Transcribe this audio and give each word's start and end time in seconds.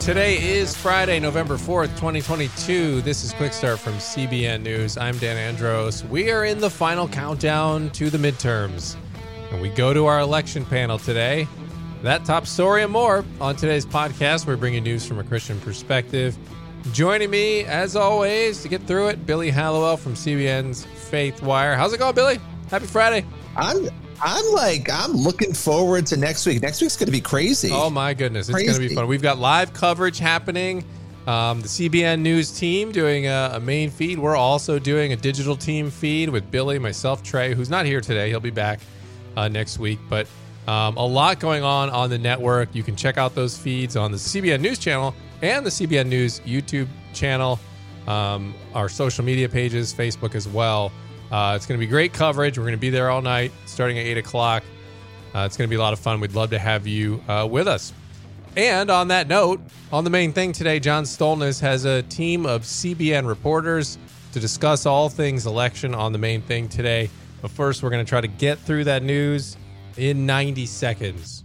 Today 0.00 0.58
is 0.58 0.76
Friday, 0.76 1.20
November 1.20 1.56
4th, 1.56 1.88
2022. 1.96 3.02
This 3.02 3.24
is 3.24 3.32
Quick 3.34 3.52
Start 3.52 3.78
from 3.78 3.94
CBN 3.94 4.62
News. 4.62 4.96
I'm 4.96 5.18
Dan 5.18 5.36
Andros. 5.36 6.04
We 6.04 6.30
are 6.30 6.44
in 6.44 6.60
the 6.60 6.70
final 6.70 7.06
countdown 7.08 7.90
to 7.90 8.08
the 8.08 8.18
midterms. 8.18 8.96
And 9.50 9.60
we 9.60 9.68
go 9.70 9.92
to 9.92 10.06
our 10.06 10.20
election 10.20 10.64
panel 10.64 10.98
today. 10.98 11.46
That 12.02 12.24
top 12.24 12.46
story 12.46 12.82
and 12.82 12.92
more 12.92 13.24
on 13.40 13.56
today's 13.56 13.84
podcast. 13.84 14.46
We're 14.46 14.56
bringing 14.56 14.84
news 14.84 15.06
from 15.06 15.18
a 15.18 15.24
Christian 15.24 15.60
perspective. 15.60 16.38
Joining 16.92 17.28
me, 17.28 17.64
as 17.64 17.96
always, 17.96 18.62
to 18.62 18.68
get 18.68 18.82
through 18.84 19.08
it, 19.08 19.26
Billy 19.26 19.50
Hallowell 19.50 19.96
from 19.96 20.14
CBN's 20.14 20.84
Faith 20.84 21.42
Wire. 21.42 21.76
How's 21.76 21.92
it 21.92 21.98
going, 21.98 22.14
Billy? 22.14 22.38
Happy 22.70 22.86
Friday. 22.86 23.26
I'm 23.56 23.88
I'm 24.22 24.52
like 24.52 24.90
I'm 24.90 25.12
looking 25.12 25.52
forward 25.52 26.06
to 26.06 26.16
next 26.16 26.46
week. 26.46 26.62
Next 26.62 26.80
week's 26.80 26.96
going 26.96 27.06
to 27.06 27.12
be 27.12 27.20
crazy. 27.20 27.70
Oh 27.72 27.90
my 27.90 28.14
goodness, 28.14 28.48
it's 28.48 28.58
going 28.58 28.74
to 28.74 28.78
be 28.78 28.94
fun. 28.94 29.06
We've 29.06 29.22
got 29.22 29.38
live 29.38 29.72
coverage 29.72 30.18
happening. 30.18 30.84
Um, 31.26 31.60
the 31.60 31.68
CBN 31.68 32.20
News 32.20 32.58
team 32.58 32.90
doing 32.90 33.26
a, 33.26 33.50
a, 33.54 33.60
main 33.60 33.90
feed. 33.90 34.18
We're 34.18 34.34
also 34.34 34.78
doing 34.78 35.12
a 35.12 35.16
digital 35.16 35.56
team 35.56 35.90
feed 35.90 36.30
with 36.30 36.50
Billy, 36.50 36.78
myself, 36.78 37.22
Trey, 37.22 37.52
who's 37.52 37.68
not 37.68 37.84
here 37.84 38.00
today. 38.00 38.30
He'll 38.30 38.40
be 38.40 38.48
back 38.48 38.80
uh, 39.36 39.46
next 39.46 39.78
week. 39.78 39.98
But 40.08 40.26
um, 40.66 40.96
a 40.96 41.04
lot 41.04 41.38
going 41.38 41.62
on 41.62 41.90
on 41.90 42.08
the 42.08 42.16
network. 42.16 42.74
You 42.74 42.82
can 42.82 42.96
check 42.96 43.18
out 43.18 43.34
those 43.34 43.58
feeds 43.58 43.94
on 43.94 44.10
the 44.10 44.16
CBN 44.16 44.62
News 44.62 44.78
channel 44.78 45.14
and 45.42 45.66
the 45.66 45.70
CBN 45.70 46.06
News 46.06 46.40
YouTube 46.40 46.88
channel, 47.12 47.60
um, 48.06 48.54
our 48.74 48.88
social 48.88 49.22
media 49.22 49.50
pages, 49.50 49.92
Facebook 49.92 50.34
as 50.34 50.48
well. 50.48 50.90
Uh, 51.30 51.54
it's 51.56 51.66
going 51.66 51.78
to 51.78 51.86
be 51.86 51.90
great 51.90 52.12
coverage. 52.12 52.58
We're 52.58 52.64
going 52.64 52.72
to 52.72 52.78
be 52.78 52.90
there 52.90 53.10
all 53.10 53.22
night, 53.22 53.52
starting 53.66 53.98
at 53.98 54.06
8 54.06 54.18
o'clock. 54.18 54.62
Uh, 55.34 55.40
it's 55.40 55.56
going 55.56 55.68
to 55.68 55.70
be 55.70 55.76
a 55.76 55.80
lot 55.80 55.92
of 55.92 55.98
fun. 55.98 56.20
We'd 56.20 56.34
love 56.34 56.50
to 56.50 56.58
have 56.58 56.86
you 56.86 57.22
uh, 57.28 57.46
with 57.50 57.68
us. 57.68 57.92
And 58.56 58.90
on 58.90 59.08
that 59.08 59.28
note, 59.28 59.60
on 59.92 60.04
the 60.04 60.10
main 60.10 60.32
thing 60.32 60.52
today, 60.52 60.80
John 60.80 61.04
Stolnis 61.04 61.60
has 61.60 61.84
a 61.84 62.02
team 62.02 62.46
of 62.46 62.62
CBN 62.62 63.26
reporters 63.26 63.98
to 64.32 64.40
discuss 64.40 64.86
all 64.86 65.08
things 65.08 65.46
election 65.46 65.94
on 65.94 66.12
the 66.12 66.18
main 66.18 66.42
thing 66.42 66.68
today. 66.68 67.10
But 67.40 67.50
first, 67.50 67.82
we're 67.82 67.90
going 67.90 68.04
to 68.04 68.08
try 68.08 68.20
to 68.20 68.28
get 68.28 68.58
through 68.58 68.84
that 68.84 69.02
news 69.02 69.56
in 69.96 70.26
90 70.26 70.66
seconds. 70.66 71.44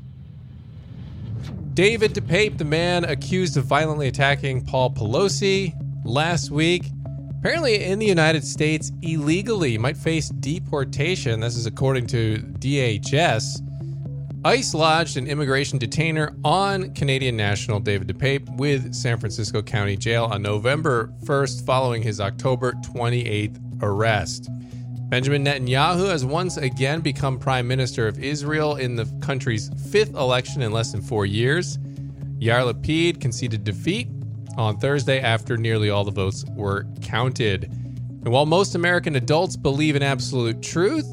David 1.74 2.14
DePape, 2.14 2.58
the 2.58 2.66
man 2.66 3.04
accused 3.04 3.58
of 3.58 3.66
violently 3.66 4.08
attacking 4.08 4.64
Paul 4.66 4.92
Pelosi 4.92 5.74
last 6.06 6.52
week, 6.52 6.86
apparently 7.44 7.84
in 7.84 8.00
the 8.00 8.06
United 8.06 8.42
States 8.42 8.94
illegally, 9.02 9.78
might 9.78 9.98
face 9.98 10.30
deportation. 10.30 11.42
This 11.42 11.58
is 11.58 11.66
according 11.66 12.08
to 12.08 12.38
DHS. 12.38 13.60
ICE 14.46 14.74
lodged 14.74 15.18
an 15.18 15.28
immigration 15.28 15.78
detainer 15.78 16.38
on 16.46 16.94
Canadian 16.94 17.36
national 17.36 17.82
David 17.82 18.08
DePape 18.08 18.56
with 18.56 18.94
San 18.94 19.18
Francisco 19.18 19.62
County 19.62 19.98
Jail 19.98 20.30
on 20.32 20.42
November 20.42 21.12
1st 21.26 21.66
following 21.66 22.02
his 22.02 22.22
October 22.22 22.72
28th 22.94 23.60
arrest. 23.82 24.48
Benjamin 25.10 25.44
Netanyahu 25.44 26.08
has 26.08 26.24
once 26.24 26.56
again 26.56 27.02
become 27.02 27.38
prime 27.38 27.68
minister 27.68 28.08
of 28.08 28.20
Israel 28.20 28.78
in 28.78 28.96
the 28.96 29.06
country's 29.20 29.70
fifth 29.92 30.14
election 30.14 30.62
in 30.62 30.72
less 30.72 30.94
than 30.94 31.02
four 31.02 31.26
years. 31.26 31.78
Yair 32.40 32.72
Lapid 32.72 33.20
conceded 33.20 33.66
defeat 33.66 34.08
on 34.58 34.78
Thursday 34.78 35.20
after 35.20 35.58
nearly 35.58 35.90
all 35.90 36.04
the 36.04 36.12
votes 36.12 36.46
were 36.56 36.86
counted. 37.02 37.64
And 37.64 38.28
while 38.30 38.46
most 38.46 38.76
American 38.76 39.16
adults 39.16 39.56
believe 39.56 39.96
in 39.96 40.04
absolute 40.04 40.62
truth, 40.62 41.08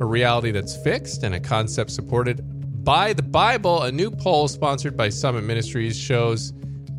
a 0.00 0.04
reality 0.04 0.50
that's 0.50 0.76
fixed, 0.76 1.22
and 1.22 1.34
a 1.34 1.40
concept 1.40 1.90
supported 1.90 2.42
by 2.84 3.12
the 3.12 3.22
Bible, 3.22 3.82
a 3.82 3.92
new 3.92 4.10
poll 4.10 4.48
sponsored 4.48 4.96
by 4.96 5.08
Summit 5.08 5.44
Ministries 5.44 5.98
shows 5.98 6.52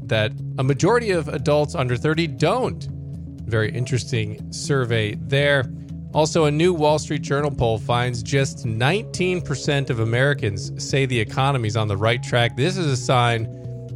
that 0.04 0.32
a 0.58 0.64
majority 0.64 1.12
of 1.12 1.28
adults 1.28 1.76
under 1.76 1.96
30 1.96 2.28
don't. 2.28 2.88
Very 3.46 3.72
interesting 3.72 4.52
survey 4.52 5.16
there. 5.16 5.66
Also, 6.14 6.46
a 6.46 6.52
new 6.52 6.74
Wall 6.74 6.98
Street 6.98 7.22
Journal 7.22 7.52
poll 7.52 7.78
finds 7.78 8.24
just 8.24 8.66
19% 8.66 9.90
of 9.90 10.00
Americans 10.00 10.72
say 10.84 11.06
the 11.06 11.20
economy 11.20 11.68
is 11.68 11.76
on 11.76 11.88
the 11.88 11.98
right 11.98 12.24
track. 12.24 12.56
This 12.56 12.78
is 12.78 12.88
a 12.88 12.98
sign 12.98 13.46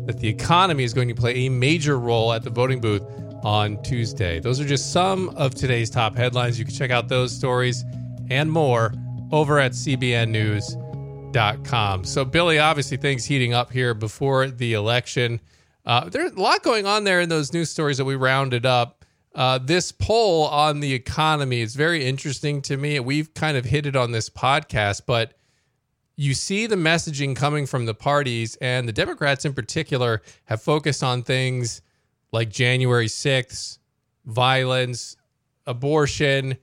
that 0.10 0.18
the 0.18 0.28
economy 0.28 0.84
is 0.84 0.92
going 0.92 1.08
to 1.08 1.14
play 1.14 1.46
a 1.46 1.50
major 1.50 2.00
role 2.00 2.34
at 2.34 2.42
the 2.42 2.50
voting 2.50 2.82
booth 2.82 3.04
on 3.44 3.80
Tuesday. 3.84 4.40
Those 4.40 4.60
are 4.60 4.66
just 4.66 4.92
some 4.92 5.30
of 5.38 5.54
today's 5.54 5.92
top 5.92 6.16
headlines. 6.16 6.58
You 6.58 6.66
can 6.66 6.74
check 6.74 6.90
out 6.90 7.08
those 7.08 7.32
stories 7.32 7.86
and 8.32 8.52
more 8.52 8.92
over 9.32 9.60
at 9.60 9.74
cbnnews.com. 9.74 12.04
So, 12.06 12.26
Billy, 12.26 12.58
obviously, 12.58 12.98
things 12.98 13.24
heating 13.24 13.54
up 13.54 13.72
here 13.72 13.94
before 13.94 14.48
the 14.48 14.74
election. 14.74 15.40
Uh, 15.86 16.10
there's 16.10 16.32
a 16.32 16.42
lot 16.42 16.64
going 16.64 16.88
on 16.88 17.04
there 17.04 17.22
in 17.22 17.30
those 17.30 17.54
news 17.54 17.70
stories 17.70 18.00
that 18.00 18.06
we 18.06 18.16
rounded 18.16 18.66
up. 18.66 19.06
Uh, 19.36 19.60
this 19.60 19.92
poll 19.92 20.48
on 20.48 20.80
the 20.80 20.92
economy 20.92 21.62
is 21.62 21.76
very 21.76 22.04
interesting 22.04 22.64
to 22.64 22.78
me. 22.78 23.00
We've 23.00 23.32
kind 23.36 23.58
of 23.58 23.66
hit 23.66 23.86
it 23.86 23.96
on 23.96 24.12
this 24.12 24.28
podcast, 24.28 25.04
but 25.06 25.36
you 26.20 26.34
see 26.34 26.68
the 26.68 26.76
messaging 26.76 27.34
coming 27.34 27.66
from 27.66 27.86
the 27.86 27.94
parties, 27.94 28.58
and 28.58 28.86
the 28.86 28.92
Democrats 28.92 29.46
in 29.46 29.54
particular 29.54 30.22
have 30.44 30.62
focused 30.62 31.02
on 31.02 31.24
things 31.24 31.82
like 32.34 32.50
January 32.50 33.06
6th, 33.06 33.78
violence, 34.26 35.16
abortion. 35.66 36.58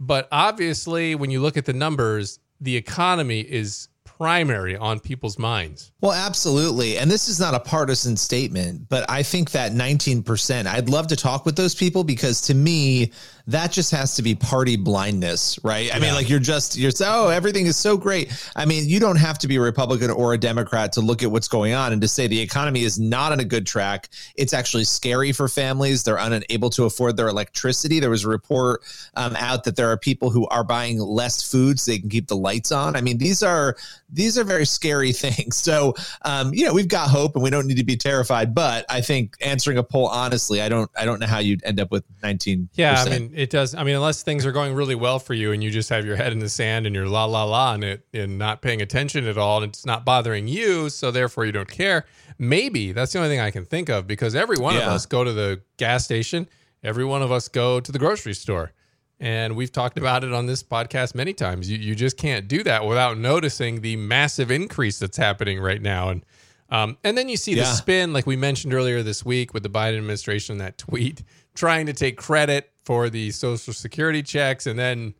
But 0.00 0.26
obviously, 0.32 1.14
when 1.14 1.30
you 1.30 1.40
look 1.40 1.56
at 1.56 1.64
the 1.64 1.72
numbers, 1.72 2.40
the 2.60 2.74
economy 2.74 3.38
is 3.38 3.86
primary 4.18 4.76
on 4.76 4.98
people's 4.98 5.38
minds. 5.38 5.92
Well, 6.00 6.10
absolutely. 6.10 6.98
And 6.98 7.08
this 7.08 7.28
is 7.28 7.38
not 7.38 7.54
a 7.54 7.60
partisan 7.60 8.16
statement, 8.16 8.88
but 8.88 9.08
I 9.08 9.22
think 9.22 9.52
that 9.52 9.70
19%, 9.70 10.66
I'd 10.66 10.88
love 10.88 11.06
to 11.06 11.16
talk 11.16 11.46
with 11.46 11.54
those 11.54 11.76
people 11.76 12.02
because 12.02 12.40
to 12.42 12.54
me, 12.54 13.12
that 13.48 13.72
just 13.72 13.90
has 13.92 14.14
to 14.14 14.22
be 14.22 14.34
party 14.34 14.76
blindness, 14.76 15.58
right? 15.64 15.90
I 15.90 15.96
yeah. 15.96 16.02
mean, 16.02 16.12
like 16.12 16.28
you're 16.28 16.38
just, 16.38 16.76
you're 16.76 16.90
so, 16.90 17.06
oh, 17.08 17.28
everything 17.28 17.64
is 17.64 17.78
so 17.78 17.96
great. 17.96 18.30
I 18.54 18.66
mean, 18.66 18.86
you 18.86 19.00
don't 19.00 19.16
have 19.16 19.38
to 19.38 19.48
be 19.48 19.56
a 19.56 19.60
Republican 19.60 20.10
or 20.10 20.34
a 20.34 20.38
Democrat 20.38 20.92
to 20.92 21.00
look 21.00 21.22
at 21.22 21.30
what's 21.30 21.48
going 21.48 21.72
on 21.72 21.94
and 21.94 22.02
to 22.02 22.08
say 22.08 22.26
the 22.26 22.38
economy 22.38 22.82
is 22.82 22.98
not 22.98 23.32
on 23.32 23.40
a 23.40 23.44
good 23.44 23.66
track. 23.66 24.10
It's 24.36 24.52
actually 24.52 24.84
scary 24.84 25.32
for 25.32 25.48
families. 25.48 26.02
They're 26.02 26.18
unable 26.18 26.68
to 26.70 26.84
afford 26.84 27.16
their 27.16 27.28
electricity. 27.28 28.00
There 28.00 28.10
was 28.10 28.24
a 28.24 28.28
report 28.28 28.82
um, 29.16 29.34
out 29.36 29.64
that 29.64 29.76
there 29.76 29.90
are 29.90 29.96
people 29.96 30.28
who 30.28 30.46
are 30.48 30.62
buying 30.62 30.98
less 30.98 31.42
food 31.42 31.80
so 31.80 31.90
they 31.90 32.00
can 32.00 32.10
keep 32.10 32.26
the 32.26 32.36
lights 32.36 32.70
on. 32.70 32.96
I 32.96 33.00
mean, 33.00 33.16
these 33.16 33.42
are, 33.42 33.76
these 34.10 34.36
are 34.36 34.44
very 34.44 34.66
scary 34.66 35.12
things. 35.12 35.56
So, 35.56 35.94
um, 36.22 36.52
you 36.52 36.66
know, 36.66 36.74
we've 36.74 36.86
got 36.86 37.08
hope 37.08 37.34
and 37.34 37.42
we 37.42 37.48
don't 37.48 37.66
need 37.66 37.78
to 37.78 37.84
be 37.84 37.96
terrified, 37.96 38.54
but 38.54 38.84
I 38.90 39.00
think 39.00 39.36
answering 39.40 39.78
a 39.78 39.82
poll 39.82 40.08
honestly, 40.08 40.60
I 40.60 40.68
don't, 40.68 40.90
I 40.94 41.06
don't 41.06 41.18
know 41.18 41.26
how 41.26 41.38
you'd 41.38 41.64
end 41.64 41.80
up 41.80 41.90
with 41.90 42.04
19. 42.22 42.68
Yeah. 42.74 43.02
I 43.02 43.08
mean, 43.08 43.37
it 43.38 43.50
does. 43.50 43.72
I 43.72 43.84
mean, 43.84 43.94
unless 43.94 44.24
things 44.24 44.44
are 44.44 44.50
going 44.50 44.74
really 44.74 44.96
well 44.96 45.20
for 45.20 45.32
you 45.32 45.52
and 45.52 45.62
you 45.62 45.70
just 45.70 45.88
have 45.90 46.04
your 46.04 46.16
head 46.16 46.32
in 46.32 46.40
the 46.40 46.48
sand 46.48 46.86
and 46.86 46.94
you're 46.94 47.06
la 47.06 47.24
la 47.24 47.44
la 47.44 47.72
and 47.72 47.84
it 47.84 48.04
and 48.12 48.36
not 48.36 48.62
paying 48.62 48.82
attention 48.82 49.28
at 49.28 49.38
all 49.38 49.62
and 49.62 49.70
it's 49.70 49.86
not 49.86 50.04
bothering 50.04 50.48
you, 50.48 50.90
so 50.90 51.12
therefore 51.12 51.46
you 51.46 51.52
don't 51.52 51.70
care. 51.70 52.04
Maybe 52.36 52.90
that's 52.90 53.12
the 53.12 53.20
only 53.20 53.30
thing 53.30 53.38
I 53.38 53.52
can 53.52 53.64
think 53.64 53.90
of 53.90 54.08
because 54.08 54.34
every 54.34 54.56
one 54.56 54.74
yeah. 54.74 54.80
of 54.80 54.88
us 54.88 55.06
go 55.06 55.22
to 55.22 55.32
the 55.32 55.62
gas 55.76 56.04
station, 56.04 56.48
every 56.82 57.04
one 57.04 57.22
of 57.22 57.30
us 57.30 57.46
go 57.46 57.78
to 57.78 57.92
the 57.92 57.98
grocery 58.00 58.34
store. 58.34 58.72
And 59.20 59.54
we've 59.54 59.70
talked 59.70 59.98
about 59.98 60.24
it 60.24 60.32
on 60.32 60.46
this 60.46 60.64
podcast 60.64 61.14
many 61.14 61.32
times. 61.32 61.70
You 61.70 61.78
you 61.78 61.94
just 61.94 62.16
can't 62.16 62.48
do 62.48 62.64
that 62.64 62.84
without 62.86 63.18
noticing 63.18 63.82
the 63.82 63.94
massive 63.94 64.50
increase 64.50 64.98
that's 64.98 65.16
happening 65.16 65.60
right 65.60 65.80
now. 65.80 66.08
And 66.08 66.24
um, 66.70 66.98
and 67.04 67.16
then 67.16 67.28
you 67.28 67.36
see 67.36 67.52
yeah. 67.54 67.62
the 67.62 67.66
spin, 67.66 68.12
like 68.12 68.26
we 68.26 68.36
mentioned 68.36 68.74
earlier 68.74 69.02
this 69.04 69.24
week 69.24 69.54
with 69.54 69.62
the 69.62 69.70
Biden 69.70 69.96
administration, 69.96 70.58
that 70.58 70.76
tweet 70.76 71.22
trying 71.54 71.86
to 71.86 71.92
take 71.92 72.16
credit 72.16 72.72
for 72.88 73.10
the 73.10 73.30
social 73.30 73.74
security 73.74 74.22
checks 74.22 74.66
and 74.66 74.78
then 74.78 75.12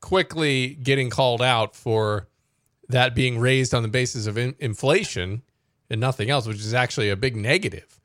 quickly 0.00 0.74
getting 0.82 1.10
called 1.10 1.40
out 1.40 1.76
for 1.76 2.26
that 2.88 3.14
being 3.14 3.38
raised 3.38 3.72
on 3.72 3.84
the 3.84 3.88
basis 3.88 4.26
of 4.26 4.36
in- 4.36 4.56
inflation 4.58 5.40
and 5.88 6.00
nothing 6.00 6.28
else, 6.28 6.44
which 6.44 6.56
is 6.56 6.74
actually 6.74 7.10
a 7.10 7.14
big 7.14 7.36
negative. 7.36 8.00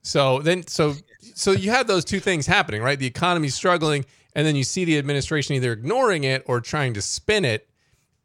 So 0.00 0.38
then, 0.38 0.66
so 0.66 0.94
so 1.20 1.50
you 1.50 1.72
have 1.72 1.86
those 1.86 2.06
two 2.06 2.20
things 2.20 2.46
happening, 2.46 2.80
right? 2.80 2.98
The 2.98 3.04
economy's 3.04 3.54
struggling, 3.54 4.06
and 4.34 4.46
then 4.46 4.56
you 4.56 4.64
see 4.64 4.86
the 4.86 4.96
administration 4.96 5.54
either 5.56 5.72
ignoring 5.72 6.24
it 6.24 6.42
or 6.46 6.62
trying 6.62 6.94
to 6.94 7.02
spin 7.02 7.44
it, 7.44 7.68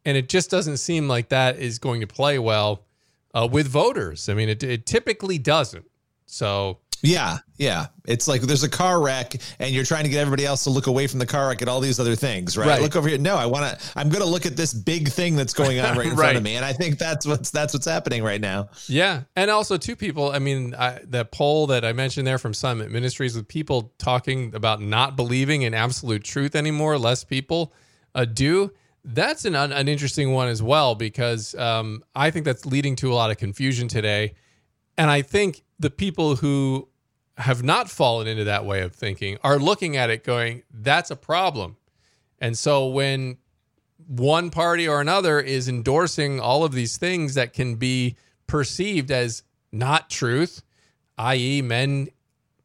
and 0.06 0.16
it 0.16 0.30
just 0.30 0.50
doesn't 0.50 0.78
seem 0.78 1.06
like 1.06 1.28
that 1.28 1.58
is 1.58 1.78
going 1.78 2.00
to 2.00 2.06
play 2.06 2.38
well 2.38 2.86
uh, 3.34 3.46
with 3.52 3.68
voters. 3.68 4.30
I 4.30 4.32
mean, 4.32 4.48
it, 4.48 4.62
it 4.62 4.86
typically 4.86 5.36
doesn't. 5.36 5.84
So 6.24 6.78
yeah, 7.02 7.38
yeah. 7.56 7.86
It's 8.06 8.26
like 8.28 8.42
there's 8.42 8.62
a 8.62 8.68
car 8.68 9.00
wreck 9.00 9.34
and 9.58 9.74
you're 9.74 9.84
trying 9.84 10.04
to 10.04 10.10
get 10.10 10.20
everybody 10.20 10.44
else 10.44 10.64
to 10.64 10.70
look 10.70 10.86
away 10.86 11.06
from 11.06 11.18
the 11.18 11.26
car 11.26 11.48
wreck 11.48 11.60
and 11.60 11.70
all 11.70 11.80
these 11.80 12.00
other 12.00 12.16
things, 12.16 12.56
right? 12.56 12.66
right. 12.66 12.82
Look 12.82 12.96
over 12.96 13.08
here. 13.08 13.18
No, 13.18 13.36
I 13.36 13.46
want 13.46 13.64
to 13.78 13.92
I'm 13.96 14.08
going 14.08 14.22
to 14.22 14.28
look 14.28 14.46
at 14.46 14.56
this 14.56 14.74
big 14.74 15.08
thing 15.08 15.36
that's 15.36 15.54
going 15.54 15.78
on 15.80 15.96
right 15.96 16.06
in 16.06 16.12
right. 16.12 16.16
front 16.18 16.36
of 16.36 16.42
me 16.42 16.56
and 16.56 16.64
I 16.64 16.72
think 16.72 16.98
that's 16.98 17.26
what's 17.26 17.50
that's 17.50 17.72
what's 17.72 17.86
happening 17.86 18.22
right 18.22 18.40
now. 18.40 18.70
Yeah. 18.86 19.22
And 19.36 19.50
also 19.50 19.76
two 19.76 19.96
people, 19.96 20.30
I 20.30 20.38
mean, 20.38 20.74
I, 20.74 21.00
the 21.04 21.24
poll 21.24 21.68
that 21.68 21.84
I 21.84 21.92
mentioned 21.92 22.26
there 22.26 22.38
from 22.38 22.54
Summit 22.54 22.90
Ministries 22.90 23.36
with 23.36 23.48
people 23.48 23.92
talking 23.98 24.54
about 24.54 24.80
not 24.80 25.16
believing 25.16 25.62
in 25.62 25.74
absolute 25.74 26.24
truth 26.24 26.54
anymore, 26.54 26.98
less 26.98 27.24
people 27.24 27.72
uh, 28.14 28.24
do. 28.24 28.72
That's 29.02 29.46
an 29.46 29.54
an 29.54 29.88
interesting 29.88 30.32
one 30.32 30.48
as 30.48 30.62
well 30.62 30.94
because 30.94 31.54
um, 31.54 32.04
I 32.14 32.30
think 32.30 32.44
that's 32.44 32.66
leading 32.66 32.96
to 32.96 33.10
a 33.10 33.14
lot 33.14 33.30
of 33.30 33.38
confusion 33.38 33.88
today. 33.88 34.34
And 34.98 35.10
I 35.10 35.22
think 35.22 35.62
the 35.78 35.88
people 35.88 36.36
who 36.36 36.89
have 37.40 37.62
not 37.62 37.90
fallen 37.90 38.26
into 38.26 38.44
that 38.44 38.64
way 38.64 38.82
of 38.82 38.94
thinking 38.94 39.38
are 39.42 39.58
looking 39.58 39.96
at 39.96 40.10
it 40.10 40.24
going, 40.24 40.62
that's 40.72 41.10
a 41.10 41.16
problem. 41.16 41.76
And 42.38 42.56
so 42.56 42.88
when 42.88 43.38
one 44.06 44.50
party 44.50 44.88
or 44.88 45.00
another 45.00 45.40
is 45.40 45.68
endorsing 45.68 46.40
all 46.40 46.64
of 46.64 46.72
these 46.72 46.96
things 46.96 47.34
that 47.34 47.52
can 47.52 47.76
be 47.76 48.16
perceived 48.46 49.10
as 49.10 49.42
not 49.72 50.10
truth, 50.10 50.62
i.e., 51.18 51.62
men 51.62 52.08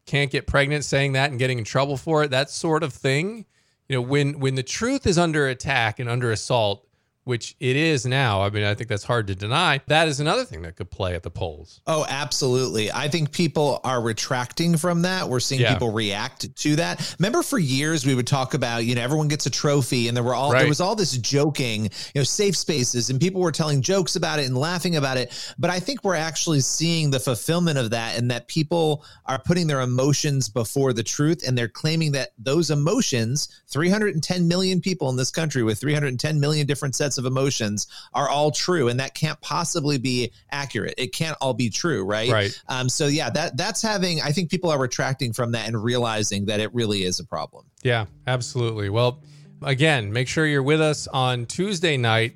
can't 0.06 0.31
get 0.31 0.48
pregnant 0.48 0.86
saying 0.86 1.13
that 1.13 1.30
and 1.31 1.39
getting 1.39 1.57
in 1.57 1.63
trouble 1.63 1.98
for 1.98 2.24
it, 2.24 2.31
that 2.31 2.50
sort 2.50 2.83
of 2.83 2.94
thing. 2.94 3.45
You 3.89 3.98
know, 3.98 4.01
when 4.01 4.39
when 4.39 4.56
the 4.56 4.63
truth 4.63 5.06
is 5.06 5.18
under 5.18 5.48
attack 5.48 6.00
and 6.00 6.10
under 6.10 6.31
assault, 6.31 6.84
which 7.25 7.56
it 7.60 7.75
is 7.75 8.06
now. 8.06 8.42
I 8.44 8.51
mean, 8.51 8.63
I 8.63 8.75
think 8.75 8.88
that's 8.88 9.04
hard 9.04 9.27
to 9.27 9.36
deny. 9.36 9.81
That 9.88 10.07
is 10.07 10.19
another 10.19 10.45
thing 10.45 10.62
that 10.62 10.75
could 10.75 10.92
play 10.92 11.16
at 11.16 11.24
the 11.24 11.31
polls. 11.31 11.81
Oh, 11.88 12.06
absolutely. 12.07 12.92
I 12.92 13.10
think 13.10 13.31
people 13.31 13.81
are 13.83 14.00
retracting 14.00 14.77
from 14.77 15.01
that. 15.01 15.27
We're 15.27 15.39
seeing 15.39 15.62
yeah. 15.62 15.74
people 15.74 15.92
react 15.92 16.56
to 16.56 16.75
that. 16.77 17.16
Remember 17.19 17.42
for 17.42 17.57
years 17.57 18.06
we 18.06 18.13
would 18.13 18.27
talk 18.27 18.54
about, 18.54 18.86
you 18.86 18.94
know, 18.94 19.01
everyone 19.01 19.27
gets 19.27 19.48
a 19.48 19.50
trophy 19.50 20.07
and 20.07 20.16
there 20.16 20.24
were 20.24 20.36
all 20.36 20.51
right. 20.51 20.60
there 20.60 20.68
was 20.68 20.80
all 20.80 20.95
this 20.95 21.18
joking, 21.18 21.86
you 21.86 21.89
know, 22.16 22.24
safe 22.24 22.56
spaces 22.56 23.10
and 23.10 23.19
people 23.19 23.42
were 23.42 23.51
telling 23.51 23.81
jokes 23.81 24.16
about 24.16 24.38
it 24.38 24.45
and 24.45 24.56
laughing 24.56 24.95
about 24.95 25.18
it. 25.18 25.33
But 25.57 25.72
I 25.72 25.80
think 25.80 26.04
we're 26.04 26.13
actually 26.13 26.60
seeing 26.60 27.10
the 27.10 27.19
fulfillment 27.19 27.80
of 27.80 27.89
that 27.89 28.19
and 28.19 28.30
that 28.30 28.48
people 28.48 29.04
are 29.25 29.39
putting 29.39 29.66
their 29.66 29.81
emotions 29.81 30.48
before 30.48 30.94
the 30.94 31.04
truth 31.04 31.48
and 31.48 31.57
they're 31.57 31.68
claiming 31.68 32.12
that 32.12 32.33
those 32.38 32.69
emotions, 32.69 33.63
310 33.69 34.48
million 34.48 34.80
people 34.80 35.10
in 35.10 35.16
this 35.16 35.31
country 35.31 35.63
with 35.63 35.80
310 35.80 36.39
million 36.39 36.68
different 36.68 36.94
sets 36.94 37.14
of 37.17 37.25
emotions 37.25 37.88
are 38.13 38.29
all 38.29 38.51
true, 38.51 38.88
and 38.88 39.00
that 39.00 39.13
can't 39.13 39.39
possibly 39.41 39.97
be 39.97 40.31
accurate. 40.51 40.95
It 40.97 41.13
can't 41.13 41.38
all 41.41 41.53
be 41.53 41.69
true, 41.69 42.03
right? 42.03 42.31
Right. 42.31 42.63
Um, 42.67 42.89
so 42.89 43.07
yeah, 43.07 43.29
that 43.31 43.57
that's 43.57 43.81
having. 43.81 44.21
I 44.21 44.31
think 44.31 44.50
people 44.50 44.69
are 44.69 44.79
retracting 44.79 45.33
from 45.33 45.51
that 45.51 45.67
and 45.67 45.81
realizing 45.81 46.45
that 46.45 46.59
it 46.59 46.73
really 46.73 47.03
is 47.03 47.19
a 47.19 47.25
problem. 47.25 47.65
Yeah, 47.83 48.06
absolutely. 48.27 48.89
Well, 48.89 49.21
again, 49.62 50.12
make 50.12 50.27
sure 50.27 50.45
you're 50.45 50.63
with 50.63 50.81
us 50.81 51.07
on 51.07 51.45
Tuesday 51.45 51.97
night. 51.97 52.35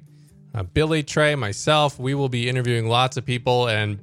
Uh, 0.53 0.63
Billy, 0.63 1.03
Trey, 1.03 1.35
myself, 1.35 1.99
we 1.99 2.15
will 2.15 2.29
be 2.29 2.49
interviewing 2.49 2.87
lots 2.87 3.17
of 3.17 3.25
people 3.25 3.67
and 3.67 3.99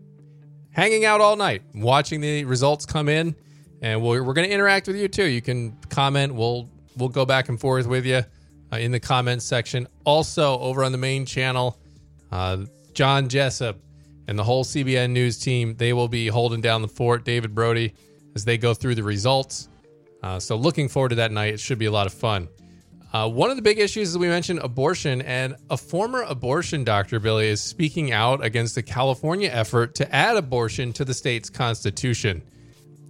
hanging 0.71 1.05
out 1.05 1.21
all 1.21 1.35
night, 1.35 1.63
watching 1.75 2.21
the 2.21 2.45
results 2.45 2.87
come 2.87 3.09
in, 3.09 3.35
and 3.83 4.01
we're, 4.01 4.23
we're 4.23 4.35
going 4.35 4.47
to 4.47 4.55
interact 4.55 4.87
with 4.87 4.97
you 4.97 5.09
too. 5.09 5.25
You 5.25 5.43
can 5.43 5.77
comment. 5.89 6.35
We'll 6.35 6.71
we'll 6.97 7.09
go 7.09 7.27
back 7.27 7.49
and 7.49 7.61
forth 7.61 7.87
with 7.87 8.07
you 8.07 8.23
uh, 8.73 8.77
in 8.77 8.93
the 8.93 9.01
comments 9.01 9.45
section. 9.45 9.87
Also, 10.05 10.59
over 10.59 10.85
on 10.85 10.93
the 10.93 10.99
main 10.99 11.27
channel, 11.27 11.79
uh, 12.33 12.59
John 12.93 13.29
Jessup 13.29 13.79
and 14.29 14.39
the 14.39 14.45
whole 14.45 14.65
CBN 14.65 15.11
News 15.11 15.39
team, 15.39 15.77
they 15.77 15.93
will 15.93 16.09
be 16.09 16.27
holding 16.27 16.61
down 16.61 16.83
the 16.83 16.89
fort, 16.89 17.25
David 17.25 17.55
Brody, 17.55 17.95
as 18.35 18.45
they 18.45 18.59
go 18.59 18.75
through 18.75 18.95
the 18.95 19.03
results. 19.03 19.69
Uh, 20.23 20.41
so, 20.41 20.57
looking 20.57 20.89
forward 20.89 21.11
to 21.11 21.15
that 21.17 21.31
night. 21.31 21.55
It 21.55 21.61
should 21.61 21.79
be 21.79 21.87
a 21.87 21.91
lot 21.91 22.07
of 22.07 22.13
fun. 22.13 22.49
Uh, 23.13 23.29
one 23.29 23.51
of 23.51 23.57
the 23.57 23.63
big 23.63 23.79
issues, 23.79 24.11
as 24.11 24.19
we 24.19 24.29
mentioned, 24.29 24.59
abortion, 24.59 25.23
and 25.23 25.57
a 25.71 25.77
former 25.77 26.23
abortion 26.23 26.85
doctor, 26.85 27.21
Billy, 27.21 27.47
is 27.47 27.63
speaking 27.63 28.13
out 28.13 28.45
against 28.45 28.75
the 28.75 28.83
California 28.83 29.49
effort 29.49 29.95
to 29.95 30.15
add 30.15 30.37
abortion 30.37 30.93
to 30.93 31.05
the 31.05 31.15
state's 31.15 31.49
constitution. 31.49 32.43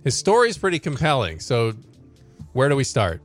His 0.05 0.17
story 0.17 0.49
is 0.49 0.59
pretty 0.59 0.79
compelling. 0.79 1.41
So, 1.41 1.73
where 2.53 2.69
do 2.69 2.77
we 2.77 2.85
start? 2.85 3.21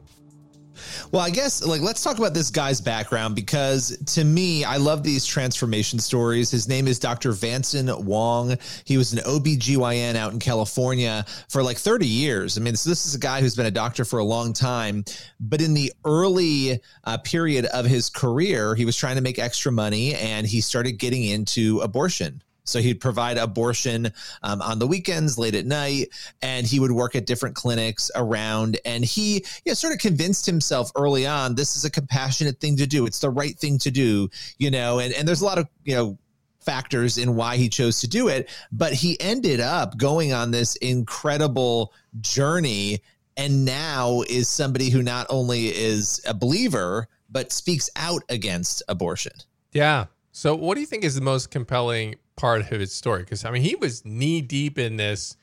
Well, 1.12 1.22
I 1.22 1.30
guess 1.30 1.64
like 1.64 1.82
let's 1.82 2.04
talk 2.04 2.18
about 2.18 2.34
this 2.34 2.50
guy's 2.50 2.82
background 2.82 3.36
because 3.36 3.98
to 4.14 4.24
me, 4.24 4.64
I 4.64 4.78
love 4.78 5.04
these 5.04 5.26
transformation 5.26 6.00
stories. 6.00 6.52
His 6.52 6.68
name 6.68 6.88
is 6.88 7.00
Dr. 7.00 7.32
Vanson 7.32 8.04
Wong. 8.04 8.58
He 8.86 8.98
was 8.98 9.14
an 9.14 9.20
OBGYN 9.20 10.16
out 10.16 10.34
in 10.34 10.40
California 10.40 11.26
for 11.50 11.64
like 11.64 11.78
30 11.78 12.08
years. 12.08 12.58
I 12.58 12.62
mean, 12.62 12.76
so 12.76 12.90
this 12.90 13.06
is 13.06 13.16
a 13.16 13.20
guy 13.20 13.42
who's 13.42 13.56
been 13.56 13.66
a 13.66 13.72
doctor 13.72 14.06
for 14.06 14.20
a 14.20 14.24
long 14.24 14.54
time, 14.54 15.04
but 15.40 15.62
in 15.62 15.74
the 15.74 15.92
early 16.06 16.80
uh, 17.04 17.18
period 17.20 17.66
of 17.66 17.86
his 17.86 18.10
career, 18.10 18.76
he 18.76 18.86
was 18.86 18.96
trying 18.96 19.16
to 19.16 19.22
make 19.22 19.40
extra 19.40 19.72
money 19.72 20.16
and 20.16 20.48
he 20.48 20.62
started 20.62 20.94
getting 20.94 21.24
into 21.24 21.80
abortion. 21.80 22.42
So 22.64 22.80
he'd 22.80 23.00
provide 23.00 23.38
abortion 23.38 24.12
um, 24.44 24.62
on 24.62 24.80
the 24.80 24.88
weekends, 24.88 25.38
late 25.38 25.56
at 25.56 25.66
night, 25.66 26.10
and 26.42 26.66
he 26.66 26.80
would 26.80 26.92
work 26.92 27.16
at 27.16 27.26
different 27.26 27.56
clinics 27.56 28.12
around. 28.16 28.80
And 28.86 29.04
he 29.04 29.36
you 29.66 29.72
know, 29.72 29.74
sort 29.74 29.94
of 29.94 30.00
convinced 30.00 30.46
himself 30.46 30.92
early 30.96 31.26
on 31.26 31.56
this 31.56 31.76
is 31.76 31.86
a 31.86 31.92
compassionate 31.92 32.60
thing 32.60 32.78
to 32.78 32.88
do. 32.88 33.06
It's 33.06 33.20
the 33.20 33.30
right 33.30 33.58
thing 33.58 33.78
to 33.80 33.92
do, 33.92 34.30
you 34.58 34.72
know. 34.72 35.00
And 35.00 35.14
and 35.14 35.28
there's 35.28 35.42
a 35.42 35.46
lot 35.46 35.58
of 35.58 35.68
you 35.84 35.96
know 35.96 36.18
factors 36.60 37.18
in 37.18 37.36
why 37.36 37.58
he 37.58 37.68
chose 37.68 38.00
to 38.02 38.08
do 38.08 38.28
it, 38.28 38.50
but 38.72 38.94
he 38.94 39.20
ended 39.20 39.60
up 39.60 39.98
going 39.98 40.32
on 40.32 40.52
this 40.52 40.76
incredible 40.78 41.94
journey, 42.22 43.02
and 43.38 43.66
now 43.66 44.22
is 44.30 44.48
somebody 44.48 44.90
who 44.90 45.02
not 45.02 45.26
only 45.30 45.76
is 45.76 46.22
a 46.28 46.34
believer 46.34 47.08
but 47.32 47.52
speaks 47.52 47.90
out 47.96 48.22
against 48.30 48.84
abortion. 48.90 49.32
Yeah. 49.72 50.08
So, 50.34 50.56
what 50.56 50.76
do 50.76 50.82
you 50.82 50.88
think 50.88 51.04
is 51.04 51.16
the 51.16 51.22
most 51.22 51.52
compelling 51.52 52.16
part 52.36 52.62
of 52.62 52.68
his 52.68 52.94
story 52.94 53.22
because 53.22 53.46
I 53.46 53.52
mean 53.52 53.62
he 53.62 53.76
was 53.76 54.06
knee 54.06 54.42
deep 54.42 54.80
in 54.80 54.98
this, 54.98 55.36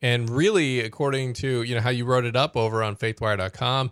and 0.00 0.30
really, 0.30 0.80
according 0.80 1.34
to 1.34 1.62
you 1.62 1.74
know 1.74 1.80
how 1.80 1.90
you 1.90 2.04
wrote 2.04 2.24
it 2.24 2.36
up 2.36 2.56
over 2.56 2.82
on 2.82 2.96
FaithWire.com, 2.96 3.90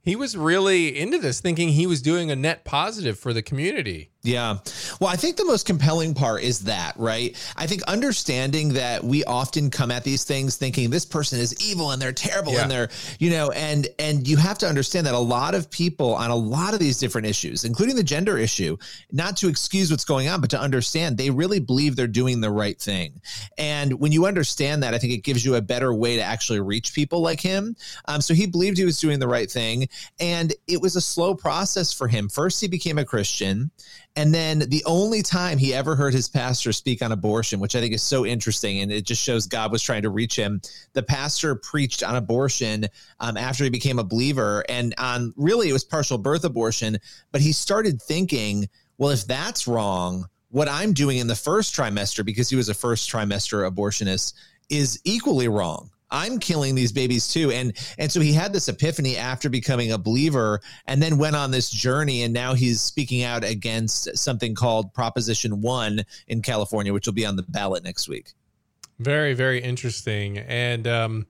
he 0.00 0.16
was 0.16 0.36
really 0.36 0.98
into 0.98 1.18
this, 1.18 1.40
thinking 1.40 1.70
he 1.70 1.86
was 1.86 2.00
doing 2.02 2.30
a 2.30 2.36
net 2.36 2.64
positive 2.64 3.18
for 3.18 3.32
the 3.32 3.42
community. 3.42 4.11
Yeah. 4.24 4.58
Well, 5.00 5.10
I 5.10 5.16
think 5.16 5.36
the 5.36 5.44
most 5.44 5.66
compelling 5.66 6.14
part 6.14 6.44
is 6.44 6.60
that, 6.60 6.94
right? 6.96 7.36
I 7.56 7.66
think 7.66 7.82
understanding 7.84 8.74
that 8.74 9.02
we 9.02 9.24
often 9.24 9.68
come 9.68 9.90
at 9.90 10.04
these 10.04 10.22
things 10.22 10.54
thinking 10.56 10.90
this 10.90 11.04
person 11.04 11.40
is 11.40 11.60
evil 11.60 11.90
and 11.90 12.00
they're 12.00 12.12
terrible 12.12 12.52
yeah. 12.52 12.62
and 12.62 12.70
they're, 12.70 12.88
you 13.18 13.30
know, 13.30 13.50
and 13.50 13.88
and 13.98 14.28
you 14.28 14.36
have 14.36 14.58
to 14.58 14.66
understand 14.68 15.08
that 15.08 15.14
a 15.14 15.18
lot 15.18 15.56
of 15.56 15.68
people 15.70 16.14
on 16.14 16.30
a 16.30 16.36
lot 16.36 16.72
of 16.72 16.78
these 16.78 16.98
different 16.98 17.26
issues, 17.26 17.64
including 17.64 17.96
the 17.96 18.04
gender 18.04 18.38
issue, 18.38 18.76
not 19.10 19.36
to 19.38 19.48
excuse 19.48 19.90
what's 19.90 20.04
going 20.04 20.28
on, 20.28 20.40
but 20.40 20.50
to 20.50 20.60
understand 20.60 21.18
they 21.18 21.30
really 21.30 21.58
believe 21.58 21.96
they're 21.96 22.06
doing 22.06 22.40
the 22.40 22.50
right 22.50 22.80
thing. 22.80 23.20
And 23.58 23.98
when 23.98 24.12
you 24.12 24.26
understand 24.26 24.84
that, 24.84 24.94
I 24.94 24.98
think 24.98 25.14
it 25.14 25.24
gives 25.24 25.44
you 25.44 25.56
a 25.56 25.60
better 25.60 25.92
way 25.92 26.14
to 26.14 26.22
actually 26.22 26.60
reach 26.60 26.94
people 26.94 27.22
like 27.22 27.40
him. 27.40 27.74
Um, 28.06 28.20
so 28.20 28.34
he 28.34 28.46
believed 28.46 28.78
he 28.78 28.84
was 28.84 29.00
doing 29.00 29.18
the 29.18 29.26
right 29.26 29.50
thing. 29.50 29.88
And 30.20 30.54
it 30.68 30.80
was 30.80 30.94
a 30.94 31.00
slow 31.00 31.34
process 31.34 31.92
for 31.92 32.06
him. 32.06 32.28
First, 32.28 32.60
he 32.60 32.68
became 32.68 32.98
a 32.98 33.04
Christian 33.04 33.72
and 34.14 34.34
then 34.34 34.60
the 34.68 34.84
only 34.84 35.22
time 35.22 35.56
he 35.56 35.72
ever 35.72 35.96
heard 35.96 36.12
his 36.12 36.28
pastor 36.28 36.72
speak 36.72 37.00
on 37.02 37.12
abortion, 37.12 37.60
which 37.60 37.74
I 37.74 37.80
think 37.80 37.94
is 37.94 38.02
so 38.02 38.26
interesting, 38.26 38.80
and 38.80 38.92
it 38.92 39.06
just 39.06 39.22
shows 39.22 39.46
God 39.46 39.72
was 39.72 39.82
trying 39.82 40.02
to 40.02 40.10
reach 40.10 40.36
him. 40.36 40.60
The 40.92 41.02
pastor 41.02 41.54
preached 41.54 42.02
on 42.02 42.16
abortion 42.16 42.86
um, 43.20 43.36
after 43.36 43.64
he 43.64 43.70
became 43.70 43.98
a 43.98 44.04
believer, 44.04 44.64
and 44.68 44.94
on 44.98 45.32
really 45.36 45.70
it 45.70 45.72
was 45.72 45.84
partial 45.84 46.18
birth 46.18 46.44
abortion. 46.44 46.98
But 47.30 47.40
he 47.40 47.52
started 47.52 48.02
thinking, 48.02 48.68
well, 48.98 49.10
if 49.10 49.26
that's 49.26 49.66
wrong, 49.66 50.26
what 50.50 50.68
I'm 50.68 50.92
doing 50.92 51.16
in 51.16 51.26
the 51.26 51.34
first 51.34 51.74
trimester, 51.74 52.24
because 52.24 52.50
he 52.50 52.56
was 52.56 52.68
a 52.68 52.74
first 52.74 53.10
trimester 53.10 53.68
abortionist, 53.70 54.34
is 54.68 55.00
equally 55.04 55.48
wrong. 55.48 55.90
I'm 56.12 56.38
killing 56.38 56.74
these 56.74 56.92
babies 56.92 57.26
too. 57.26 57.50
And 57.50 57.72
and 57.98 58.12
so 58.12 58.20
he 58.20 58.32
had 58.32 58.52
this 58.52 58.68
epiphany 58.68 59.16
after 59.16 59.48
becoming 59.48 59.90
a 59.90 59.98
believer 59.98 60.60
and 60.86 61.02
then 61.02 61.18
went 61.18 61.34
on 61.34 61.50
this 61.50 61.70
journey 61.70 62.22
and 62.22 62.32
now 62.32 62.54
he's 62.54 62.80
speaking 62.80 63.22
out 63.24 63.42
against 63.42 64.16
something 64.16 64.54
called 64.54 64.92
Proposition 64.94 65.60
1 65.60 66.04
in 66.28 66.42
California 66.42 66.92
which 66.92 67.06
will 67.06 67.14
be 67.14 67.26
on 67.26 67.36
the 67.36 67.42
ballot 67.42 67.82
next 67.82 68.08
week. 68.08 68.34
Very 68.98 69.34
very 69.34 69.60
interesting. 69.60 70.38
And 70.38 70.86
um 70.86 71.26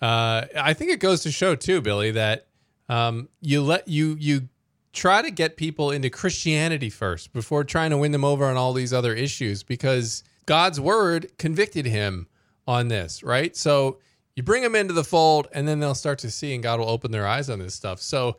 uh 0.00 0.46
I 0.56 0.72
think 0.72 0.92
it 0.92 1.00
goes 1.00 1.22
to 1.24 1.32
show 1.32 1.54
too 1.54 1.80
Billy 1.80 2.12
that 2.12 2.46
um 2.88 3.28
you 3.40 3.62
let 3.62 3.88
you 3.88 4.16
you 4.18 4.48
try 4.92 5.22
to 5.22 5.30
get 5.30 5.56
people 5.56 5.90
into 5.90 6.10
Christianity 6.10 6.90
first 6.90 7.32
before 7.32 7.64
trying 7.64 7.90
to 7.90 7.96
win 7.96 8.12
them 8.12 8.24
over 8.24 8.44
on 8.44 8.56
all 8.56 8.72
these 8.72 8.92
other 8.92 9.14
issues 9.14 9.62
because 9.62 10.24
God's 10.46 10.80
word 10.80 11.30
convicted 11.38 11.86
him 11.86 12.26
on 12.66 12.88
this, 12.88 13.22
right? 13.22 13.56
So 13.56 13.98
you 14.36 14.42
bring 14.42 14.62
them 14.62 14.74
into 14.74 14.94
the 14.94 15.04
fold, 15.04 15.48
and 15.52 15.66
then 15.66 15.80
they'll 15.80 15.94
start 15.94 16.18
to 16.20 16.30
see, 16.30 16.54
and 16.54 16.62
God 16.62 16.80
will 16.80 16.88
open 16.88 17.10
their 17.10 17.26
eyes 17.26 17.50
on 17.50 17.58
this 17.58 17.74
stuff. 17.74 18.00
So, 18.00 18.36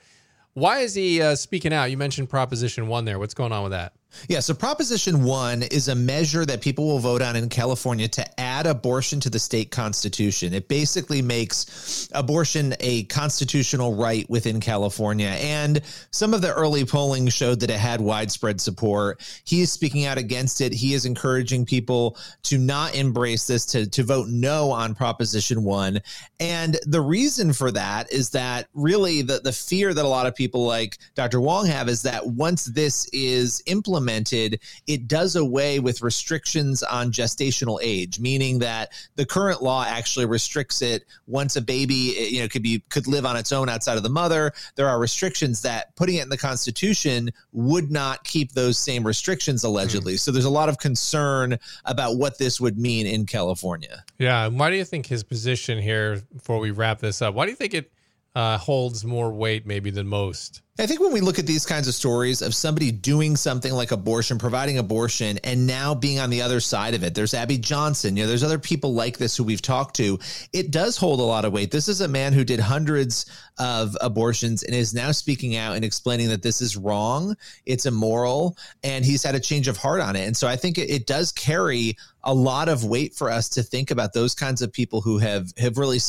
why 0.54 0.80
is 0.80 0.96
he 0.96 1.22
uh, 1.22 1.36
speaking 1.36 1.72
out? 1.74 1.86
You 1.86 1.98
mentioned 1.98 2.30
Proposition 2.30 2.88
One 2.88 3.06
there. 3.06 3.20
What's 3.20 3.34
going 3.34 3.52
on 3.52 3.64
with 3.64 3.72
that? 3.72 3.94
Yeah, 4.28 4.40
so 4.40 4.54
Proposition 4.54 5.24
1 5.24 5.64
is 5.64 5.88
a 5.88 5.96
measure 5.96 6.46
that 6.46 6.62
people 6.62 6.86
will 6.86 7.00
vote 7.00 7.22
on 7.22 7.36
in 7.36 7.50
California 7.50 8.08
to 8.10 8.40
add 8.40 8.68
abortion 8.68 9.20
to 9.22 9.30
the 9.30 9.40
state 9.40 9.72
constitution. 9.72 10.54
It 10.54 10.68
basically 10.68 11.22
makes 11.22 12.10
abortion 12.14 12.76
a 12.80 13.04
constitutional 13.06 13.96
right 13.96 14.30
within 14.30 14.60
California. 14.60 15.30
And 15.30 15.82
some 16.12 16.34
of 16.34 16.42
the 16.42 16.54
early 16.54 16.86
polling 16.86 17.30
showed 17.30 17.60
that 17.62 17.70
it 17.70 17.80
had 17.80 18.02
widespread 18.02 18.60
support. 18.60 19.22
He 19.46 19.62
is 19.62 19.72
speaking 19.72 20.06
out 20.06 20.18
against 20.18 20.62
it. 20.62 20.74
He 20.74 20.94
is 20.94 21.06
encouraging 21.06 21.66
people 21.66 22.18
to 22.44 22.58
not 22.58 22.96
embrace 22.96 23.48
this, 23.48 23.66
to, 23.68 23.90
to 23.90 24.04
vote 24.04 24.28
no 24.28 24.72
on 24.72 24.94
Proposition 24.94 25.64
1. 25.64 26.00
And 26.40 26.78
the 26.86 27.02
reason 27.02 27.54
for 27.54 27.72
that 27.72 28.12
is 28.12 28.30
that 28.32 28.68
really 28.74 29.22
the, 29.22 29.40
the 29.40 29.54
fear 29.54 29.94
that 29.94 30.06
a 30.06 30.08
lot 30.08 30.28
of 30.28 30.36
people 30.36 30.66
like 30.66 30.98
Dr. 31.16 31.40
Wong 31.42 31.66
have 31.68 31.88
is 31.90 32.02
that 32.04 32.26
once 32.26 32.66
this 32.66 33.08
is 33.14 33.64
implemented, 33.66 34.01
implemented, 34.02 34.60
it 34.88 35.08
does 35.08 35.36
away 35.36 35.80
with 35.80 36.02
restrictions 36.02 36.84
on 36.84 37.12
gestational 37.12 37.80
age, 37.82 38.20
meaning 38.20 38.60
that 38.60 38.92
the 39.16 39.26
current 39.26 39.62
law 39.62 39.86
actually 39.88 40.26
restricts 40.26 40.82
it 40.82 41.06
once 41.28 41.56
a 41.56 41.62
baby, 41.62 42.16
you 42.32 42.42
know, 42.42 42.48
could 42.48 42.64
be 42.64 42.80
could 42.90 43.08
live 43.08 43.26
on 43.26 43.36
its 43.36 43.52
own 43.52 43.70
outside 43.70 43.98
of 43.98 44.04
the 44.04 44.10
mother. 44.10 44.52
There 44.76 44.88
are 44.88 45.00
restrictions 45.00 45.62
that 45.62 45.96
putting 45.96 46.16
it 46.16 46.24
in 46.24 46.30
the 46.30 46.38
Constitution 46.38 47.30
would 47.54 47.92
not 47.92 48.24
keep 48.24 48.54
those 48.54 48.78
same 48.78 49.06
restrictions 49.06 49.64
allegedly. 49.64 50.16
Mm. 50.16 50.20
So 50.20 50.32
there's 50.32 50.46
a 50.46 50.50
lot 50.50 50.70
of 50.70 50.80
concern 50.80 51.58
about 51.86 52.18
what 52.18 52.38
this 52.38 52.60
would 52.60 52.78
mean 52.78 53.06
in 53.06 53.26
California. 53.26 54.04
Yeah. 54.18 54.48
Why 54.48 54.70
do 54.70 54.76
you 54.76 54.86
think 54.86 55.06
his 55.06 55.24
position 55.24 55.80
here, 55.80 56.22
before 56.34 56.60
we 56.60 56.72
wrap 56.72 57.00
this 57.00 57.22
up, 57.22 57.34
why 57.34 57.46
do 57.46 57.52
you 57.52 57.58
think 57.58 57.74
it 57.74 57.92
uh, 58.36 58.58
holds 58.58 59.04
more 59.04 59.32
weight 59.32 59.66
maybe 59.66 59.92
than 59.92 60.08
most? 60.08 60.62
I 60.80 60.88
think 60.88 61.02
when 61.02 61.12
we 61.12 61.22
look 61.22 61.38
at 61.38 61.46
these 61.46 61.66
kinds 61.66 61.88
of 61.88 61.94
stories 61.94 62.42
of 62.42 62.56
somebody 62.56 62.92
doing 62.92 63.36
something 63.36 63.74
like 63.74 63.92
abortion, 63.92 64.40
providing 64.40 64.78
abortion, 64.78 65.38
and 65.44 65.68
now 65.68 65.94
being 65.94 66.18
on 66.18 66.30
the 66.30 66.42
other 66.42 66.60
side 66.60 66.96
of 66.96 67.04
it, 67.04 67.14
there's 67.14 67.34
Abby 67.34 67.58
Johnson, 67.58 68.16
you 68.16 68.24
know, 68.24 68.28
there's 68.28 68.42
other 68.42 68.58
people 68.58 68.94
like 68.94 69.18
this 69.18 69.36
who 69.36 69.44
we've 69.44 69.62
talked 69.62 69.98
to. 69.98 70.18
It 70.54 70.72
does 70.72 70.98
hold 70.98 71.20
a 71.20 71.24
lot 71.24 71.46
of 71.46 71.52
weight. 71.52 71.72
This 71.72 71.88
is 71.88 72.02
a 72.02 72.08
man 72.08 72.32
who 72.32 72.44
did 72.46 72.60
hundreds 72.60 73.26
of 73.60 73.96
abortions 74.00 74.64
and 74.64 74.74
is 74.74 74.94
now 74.94 75.12
speaking 75.12 75.56
out 75.58 75.76
and 75.76 75.84
explaining 75.84 76.30
that 76.30 76.42
this 76.42 76.62
is 76.62 76.78
wrong, 76.78 77.36
it's 77.66 77.86
immoral, 77.86 78.58
and 78.82 79.06
he's 79.06 79.24
had 79.24 79.36
a 79.36 79.40
change 79.40 79.68
of 79.68 79.78
heart 79.78 80.02
on 80.02 80.16
it. 80.16 80.26
And 80.26 80.36
so 80.36 80.48
I 80.48 80.56
think 80.56 80.78
it, 80.78 80.90
it 80.90 81.06
does 81.06 81.32
carry 81.34 81.96
a 82.24 82.34
lot 82.34 82.70
of 82.70 82.86
weight 82.86 83.14
for 83.14 83.30
us 83.30 83.50
to 83.50 83.62
think 83.62 83.92
about 83.92 84.14
those 84.14 84.34
kinds 84.34 84.62
of 84.62 84.72
people 84.72 85.02
who 85.02 85.18
have 85.20 85.52
have 85.58 85.78
really 85.78 86.00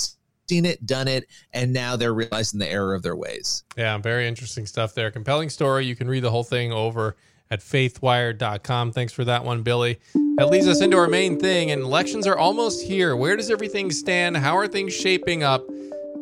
seen 0.48 0.64
it, 0.64 0.84
done 0.86 1.08
it, 1.08 1.28
and 1.52 1.72
now 1.72 1.96
they're 1.96 2.14
realizing 2.14 2.58
the 2.58 2.68
error 2.68 2.94
of 2.94 3.02
their 3.02 3.16
ways. 3.16 3.64
Yeah, 3.76 3.96
very 3.98 4.26
interesting 4.26 4.66
stuff 4.66 4.94
there. 4.94 5.10
Compelling 5.10 5.50
story. 5.50 5.86
You 5.86 5.96
can 5.96 6.08
read 6.08 6.24
the 6.24 6.30
whole 6.30 6.44
thing 6.44 6.72
over 6.72 7.16
at 7.50 7.60
faithwire.com. 7.60 8.92
Thanks 8.92 9.12
for 9.12 9.24
that 9.24 9.44
one, 9.44 9.62
Billy. 9.62 10.00
That 10.36 10.48
leads 10.48 10.66
us 10.66 10.80
into 10.80 10.96
our 10.96 11.08
main 11.08 11.38
thing, 11.38 11.70
and 11.70 11.82
elections 11.82 12.26
are 12.26 12.38
almost 12.38 12.82
here. 12.82 13.14
Where 13.14 13.36
does 13.36 13.50
everything 13.50 13.90
stand? 13.90 14.36
How 14.36 14.56
are 14.56 14.66
things 14.66 14.94
shaping 14.94 15.42
up? 15.42 15.62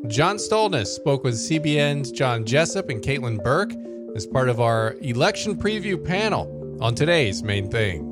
John 0.09 0.37
Stolness 0.37 0.87
spoke 0.87 1.23
with 1.23 1.35
CBN's 1.35 2.11
John 2.11 2.45
Jessup 2.45 2.89
and 2.89 3.03
Caitlin 3.03 3.43
Burke 3.45 3.73
as 4.17 4.27
part 4.27 4.49
of 4.49 4.61
our 4.61 4.97
election 5.03 5.55
preview 5.57 6.03
panel 6.03 6.79
on 6.81 6.95
today's 6.95 7.43
main 7.43 7.71
thing. 7.71 8.10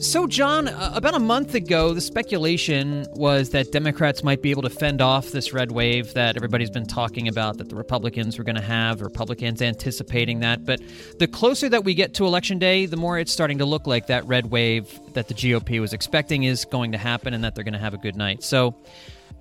So, 0.00 0.26
John, 0.26 0.66
uh, 0.66 0.92
about 0.94 1.14
a 1.14 1.18
month 1.18 1.54
ago, 1.54 1.92
the 1.92 2.00
speculation 2.00 3.04
was 3.10 3.50
that 3.50 3.70
Democrats 3.70 4.24
might 4.24 4.40
be 4.40 4.50
able 4.50 4.62
to 4.62 4.70
fend 4.70 5.02
off 5.02 5.30
this 5.30 5.52
red 5.52 5.72
wave 5.72 6.14
that 6.14 6.36
everybody's 6.36 6.70
been 6.70 6.86
talking 6.86 7.28
about, 7.28 7.58
that 7.58 7.68
the 7.68 7.76
Republicans 7.76 8.38
were 8.38 8.44
going 8.44 8.56
to 8.56 8.62
have, 8.62 9.02
Republicans 9.02 9.60
anticipating 9.60 10.40
that. 10.40 10.64
But 10.64 10.80
the 11.18 11.28
closer 11.28 11.68
that 11.68 11.84
we 11.84 11.92
get 11.92 12.14
to 12.14 12.24
Election 12.24 12.58
Day, 12.58 12.86
the 12.86 12.96
more 12.96 13.18
it's 13.18 13.30
starting 13.30 13.58
to 13.58 13.66
look 13.66 13.86
like 13.86 14.06
that 14.06 14.26
red 14.26 14.50
wave 14.50 14.98
that 15.12 15.28
the 15.28 15.34
GOP 15.34 15.82
was 15.82 15.92
expecting 15.92 16.44
is 16.44 16.64
going 16.64 16.92
to 16.92 16.98
happen 16.98 17.34
and 17.34 17.44
that 17.44 17.54
they're 17.54 17.62
going 17.62 17.74
to 17.74 17.78
have 17.78 17.92
a 17.92 17.98
good 17.98 18.16
night. 18.16 18.42
So, 18.42 18.74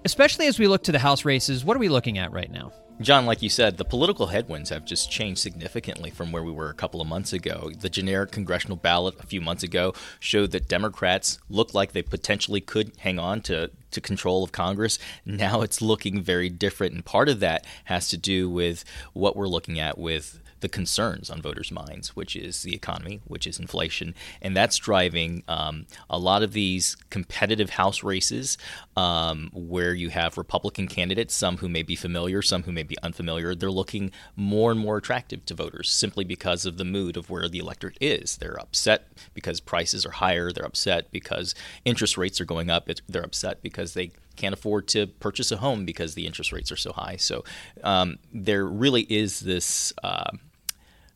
especially 0.04 0.48
as 0.48 0.60
we 0.60 0.68
look 0.68 0.84
to 0.84 0.92
the 0.92 1.00
House 1.00 1.24
races, 1.24 1.64
what 1.64 1.78
are 1.78 1.80
we 1.80 1.88
looking 1.88 2.18
at 2.18 2.34
right 2.34 2.52
now? 2.52 2.74
John, 3.02 3.26
like 3.26 3.42
you 3.42 3.48
said, 3.48 3.78
the 3.78 3.86
political 3.86 4.28
headwinds 4.28 4.72
have 4.72 4.84
just 4.84 5.10
changed 5.10 5.40
significantly 5.40 6.10
from 6.10 6.34
where 6.34 6.44
we 6.44 6.52
were 6.52 6.70
a 6.70 6.74
couple 6.74 7.00
of 7.00 7.08
months 7.08 7.32
ago. 7.32 7.72
The 7.80 7.90
generic 7.90 8.32
congressional 8.32 8.76
ballot 8.76 9.16
a 9.22 9.26
few 9.26 9.40
months 9.40 9.64
ago 9.64 9.94
showed 10.20 10.52
that 10.52 10.68
Democrats 10.68 11.40
looked 11.50 11.74
like 11.74 11.94
they 11.94 12.02
potentially 12.02 12.60
could 12.60 12.92
hang 12.98 13.18
on 13.18 13.40
to, 13.44 13.72
to 13.92 14.02
control 14.02 14.44
of 14.44 14.52
Congress. 14.52 15.00
Now 15.26 15.62
it's 15.62 15.82
looking 15.82 16.22
very 16.22 16.50
different. 16.50 16.94
And 16.94 17.06
part 17.06 17.30
of 17.30 17.40
that 17.40 17.66
has 17.86 18.10
to 18.10 18.18
do 18.18 18.50
with 18.50 18.84
what 19.14 19.38
we're 19.38 19.48
looking 19.48 19.80
at 19.80 19.98
with 19.98 20.42
the 20.62 20.70
concerns 20.70 21.30
on 21.30 21.42
voters' 21.42 21.72
minds, 21.72 22.16
which 22.16 22.36
is 22.36 22.64
the 22.64 22.76
economy, 22.76 23.22
which 23.26 23.48
is 23.48 23.60
inflation, 23.60 24.16
and 24.42 24.56
that's 24.56 24.78
driving 24.78 25.44
um, 25.48 25.86
a 26.10 26.18
lot 26.18 26.44
of 26.44 26.54
these 26.54 26.96
competitive 27.10 27.72
House 27.72 28.04
races 28.04 28.58
um, 28.96 29.50
where 29.54 29.94
you 29.94 30.10
have 30.10 30.38
Republican 30.38 30.88
candidates, 30.88 31.34
some 31.34 31.58
who 31.58 31.70
may 31.70 31.84
be 31.84 31.96
familiar, 31.96 32.42
some 32.42 32.64
who 32.64 32.72
may 32.72 32.84
be 32.84 32.98
unfamiliar. 33.02 33.56
They're 33.56 33.72
looking 33.72 34.12
more 34.36 34.72
and 34.72 34.80
more 34.80 34.98
attractive 34.98 35.46
to 35.46 35.54
voters 35.54 35.90
simply 35.90 36.24
because 36.24 36.66
of 36.66 36.78
the 36.78 36.86
mood 36.86 37.16
of 37.18 37.30
where 37.30 37.48
the 37.48 37.60
electorate 37.60 37.98
is. 38.02 38.38
They're 38.38 38.60
upset 38.60 39.08
because 39.34 39.60
prices 39.60 40.06
are 40.06 40.12
higher. 40.12 40.52
They're 40.52 40.66
upset 40.66 41.12
because 41.12 41.56
interest 41.86 42.18
rates 42.18 42.42
are 42.42 42.46
going 42.46 42.70
up. 42.70 42.90
They're 43.08 43.24
upset 43.24 43.62
because 43.62 43.94
they 43.94 44.12
can't 44.36 44.54
afford 44.54 44.88
to 44.88 45.08
purchase 45.08 45.52
a 45.52 45.58
home 45.58 45.86
because 45.86 46.16
the 46.16 46.26
interest 46.26 46.52
rates 46.52 46.72
are 46.72 46.78
so 46.78 46.94
high. 46.94 47.18
So 47.18 47.44
um, 47.84 48.18
there 48.34 48.66
really 48.66 49.04
is 49.04 49.42
this. 49.42 49.94
Uh, 50.04 50.32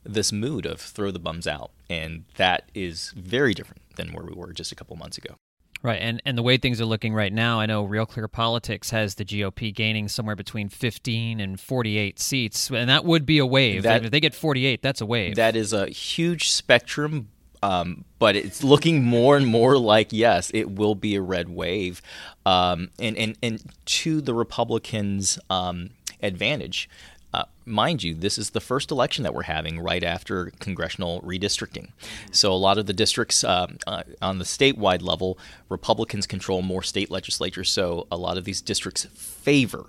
this 0.04 0.32
mood 0.32 0.66
of 0.66 0.80
throw 0.80 1.12
the 1.12 1.20
bums 1.20 1.48
out. 1.48 1.72
And 1.90 2.26
that 2.36 2.70
is 2.74 3.12
very 3.16 3.54
different 3.54 3.82
than 3.96 4.14
where 4.14 4.26
we 4.26 4.34
were 4.34 4.54
just 4.54 4.72
a 4.72 4.76
couple 4.76 4.96
months 4.96 5.18
ago. 5.18 5.36
Right, 5.84 6.00
and 6.02 6.22
and 6.26 6.38
the 6.38 6.44
way 6.44 6.56
things 6.56 6.80
are 6.80 6.86
looking 6.86 7.14
right 7.14 7.34
now, 7.34 7.60
I 7.60 7.66
know 7.66 7.84
Real 7.84 8.06
Clear 8.06 8.30
Politics 8.30 8.92
has 8.92 9.16
the 9.16 9.26
GOP 9.26 9.76
gaining 9.76 10.08
somewhere 10.08 10.38
between 10.38 10.70
15 10.70 11.42
and 11.42 11.60
48 11.60 12.20
seats, 12.20 12.70
and 12.70 12.90
that 12.90 13.04
would 13.04 13.26
be 13.26 13.38
a 13.38 13.46
wave. 13.46 13.84
That, 13.84 14.06
if 14.06 14.12
they 14.12 14.22
get 14.22 14.34
48, 14.34 14.82
that's 14.82 15.02
a 15.02 15.06
wave. 15.06 15.36
That 15.36 15.58
is 15.58 15.74
a 15.74 15.88
huge 15.88 16.50
spectrum, 16.52 17.28
um, 17.62 18.06
but 18.18 18.38
it's 18.38 18.64
looking 18.64 19.04
more 19.04 19.36
and 19.36 19.46
more 19.46 19.78
like 19.78 20.14
yes, 20.14 20.52
it 20.54 20.72
will 20.72 20.96
be 20.96 21.16
a 21.16 21.22
red 21.22 21.50
wave, 21.50 22.02
um, 22.46 22.90
and 22.98 23.18
and 23.18 23.38
and 23.44 23.62
to 23.86 24.22
the 24.22 24.34
Republicans' 24.34 25.38
um, 25.50 25.90
advantage. 26.22 26.90
Uh, 27.34 27.46
mind 27.66 28.04
you, 28.04 28.14
this 28.14 28.38
is 28.38 28.52
the 28.52 28.62
first 28.62 28.92
election 28.92 29.24
that 29.24 29.34
we're 29.34 29.44
having 29.44 29.80
right 29.80 30.04
after 30.04 30.52
congressional 30.60 31.20
redistricting. 31.22 31.90
So, 32.32 32.54
a 32.54 32.56
lot 32.56 32.78
of 32.78 32.86
the 32.86 32.94
districts 32.94 33.44
uh, 33.44 33.68
uh, 33.88 34.04
on 34.22 34.38
the 34.38 34.46
statewide 34.46 35.02
level, 35.02 35.40
Republicans 35.68 36.28
control 36.28 36.62
more 36.62 36.84
state 36.84 37.10
legislatures. 37.10 37.72
So, 37.72 38.08
a 38.12 38.18
lot 38.18 38.38
of 38.38 38.46
these 38.46 38.62
districts 38.62 39.06
favor 39.06 39.88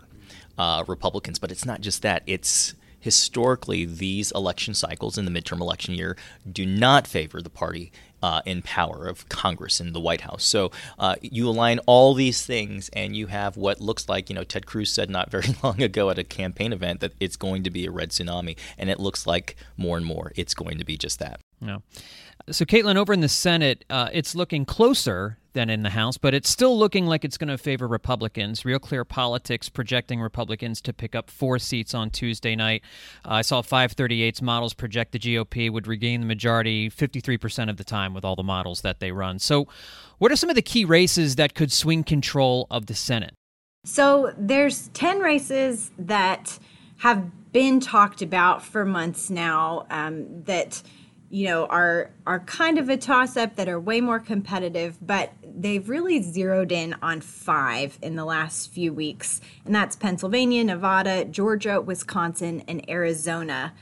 uh, 0.59 0.85
Republicans. 0.87 1.39
But 1.39 1.51
it's 1.51 1.65
not 1.65 1.81
just 1.81 2.03
that, 2.03 2.23
it's 2.27 2.75
historically 3.01 3.85
these 3.85 4.33
election 4.33 4.73
cycles 4.73 5.19
in 5.19 5.27
the 5.27 5.31
midterm 5.31 5.61
election 5.61 5.95
year 5.95 6.17
do 6.51 6.65
not 6.65 7.07
favor 7.07 7.43
the 7.43 7.51
party 7.51 7.93
uh, 8.25 8.41
in 8.47 8.63
power 8.63 9.07
of 9.07 9.29
Congress 9.29 9.81
and 9.81 9.95
the 9.95 10.01
White 10.01 10.23
House. 10.23 10.45
So 10.45 10.71
uh, 10.99 11.17
you 11.21 11.47
align 11.47 11.79
all 11.81 12.15
these 12.15 12.47
things, 12.47 12.89
and 12.95 13.15
you 13.15 13.27
have 13.27 13.59
what 13.59 13.83
looks 13.83 14.09
like, 14.09 14.31
you 14.31 14.35
know, 14.35 14.45
Ted 14.45 14.65
Cruz 14.65 14.91
said 14.91 15.11
not 15.11 15.31
very 15.37 15.55
long 15.63 15.83
ago 15.83 16.09
at 16.09 16.19
a 16.19 16.25
campaign 16.25 16.73
event 16.73 17.01
that 17.01 17.13
it's 17.21 17.37
going 17.37 17.65
to 17.65 17.71
be 17.71 17.85
a 17.85 17.91
red 17.91 18.13
tsunami, 18.13 18.57
and 18.79 18.89
it 18.89 18.99
looks 18.99 19.27
like 19.27 19.57
more 19.77 19.99
and 19.99 20.07
more 20.07 20.33
it's 20.37 20.55
going 20.55 20.79
to 20.79 20.87
be 20.87 20.97
just 20.97 21.19
that. 21.19 21.39
No. 21.61 21.83
So, 22.51 22.67
Caitlin, 22.67 22.97
over 22.97 23.15
in 23.15 23.21
the 23.21 23.29
Senate, 23.29 23.87
uh, 23.89 24.11
it's 24.13 24.35
looking 24.35 24.67
closer 24.67 25.39
than 25.55 25.71
in 25.71 25.83
the 25.83 25.91
House, 25.91 26.19
but 26.19 26.35
it's 26.35 26.51
still 26.51 26.79
looking 26.79 27.07
like 27.07 27.25
it's 27.25 27.39
going 27.39 27.49
to 27.49 27.57
favor 27.57 27.89
Republicans. 27.89 28.67
Real 28.67 28.79
Clear 28.79 29.03
Politics 29.03 29.71
projecting 29.71 30.21
Republicans 30.21 30.83
to 30.83 30.93
pick 30.93 31.15
up 31.15 31.31
four 31.31 31.59
seats 31.59 31.95
on 31.95 32.11
Tuesday 32.11 32.55
night. 32.55 32.83
Uh, 33.25 33.35
I 33.35 33.43
saw 33.43 33.63
538's 33.63 34.43
models 34.43 34.75
project 34.75 35.13
the 35.13 35.19
GOP 35.19 35.71
would 35.71 35.87
regain 35.87 36.21
the 36.21 36.27
majority 36.27 36.91
53% 36.91 37.71
of 37.71 37.79
the 37.79 37.85
time 37.85 38.13
with 38.13 38.27
all 38.27 38.37
the 38.37 38.43
models 38.43 38.83
that 38.83 39.01
they 39.01 39.11
run. 39.11 39.39
So, 39.39 39.67
what 40.19 40.31
are 40.31 40.37
some 40.37 40.51
of 40.51 40.57
the 40.57 40.63
key 40.63 40.85
races 40.85 41.37
that 41.37 41.55
could 41.55 41.73
swing 41.73 42.05
control 42.05 42.67
of 42.71 42.87
the 42.87 42.95
Senate? 42.95 43.33
So, 43.87 44.35
there's 44.37 44.89
10 44.89 45.21
races 45.21 45.93
that 45.99 46.59
have 46.99 47.53
been 47.53 47.81
talked 47.81 48.21
about 48.21 48.63
for 48.63 48.85
months 48.85 49.31
now 49.31 49.87
um, 49.89 50.43
that 50.45 50.83
you 51.35 51.49
know 51.49 51.67
are 51.67 52.13
are 52.29 52.39
kind 52.39 52.79
of 52.79 52.89
a 52.89 52.97
toss 52.97 53.37
up 53.37 53.57
that 53.57 53.69
are 53.69 53.81
way 53.81 54.01
more 54.01 54.21
competitive 54.21 54.97
but 55.05 55.33
they've 55.43 55.89
really 55.89 56.23
zeroed 56.23 56.71
in 56.71 56.95
on 57.03 57.21
five 57.21 57.99
in 58.03 58.15
the 58.15 58.25
last 58.25 58.71
few 58.71 58.93
weeks 58.93 59.41
and 59.65 59.75
that's 59.75 59.97
Pennsylvania, 59.97 60.63
Nevada, 60.63 61.25
Georgia, 61.25 61.81
Wisconsin 61.81 62.63
and 62.69 62.89
Arizona. 62.89 63.73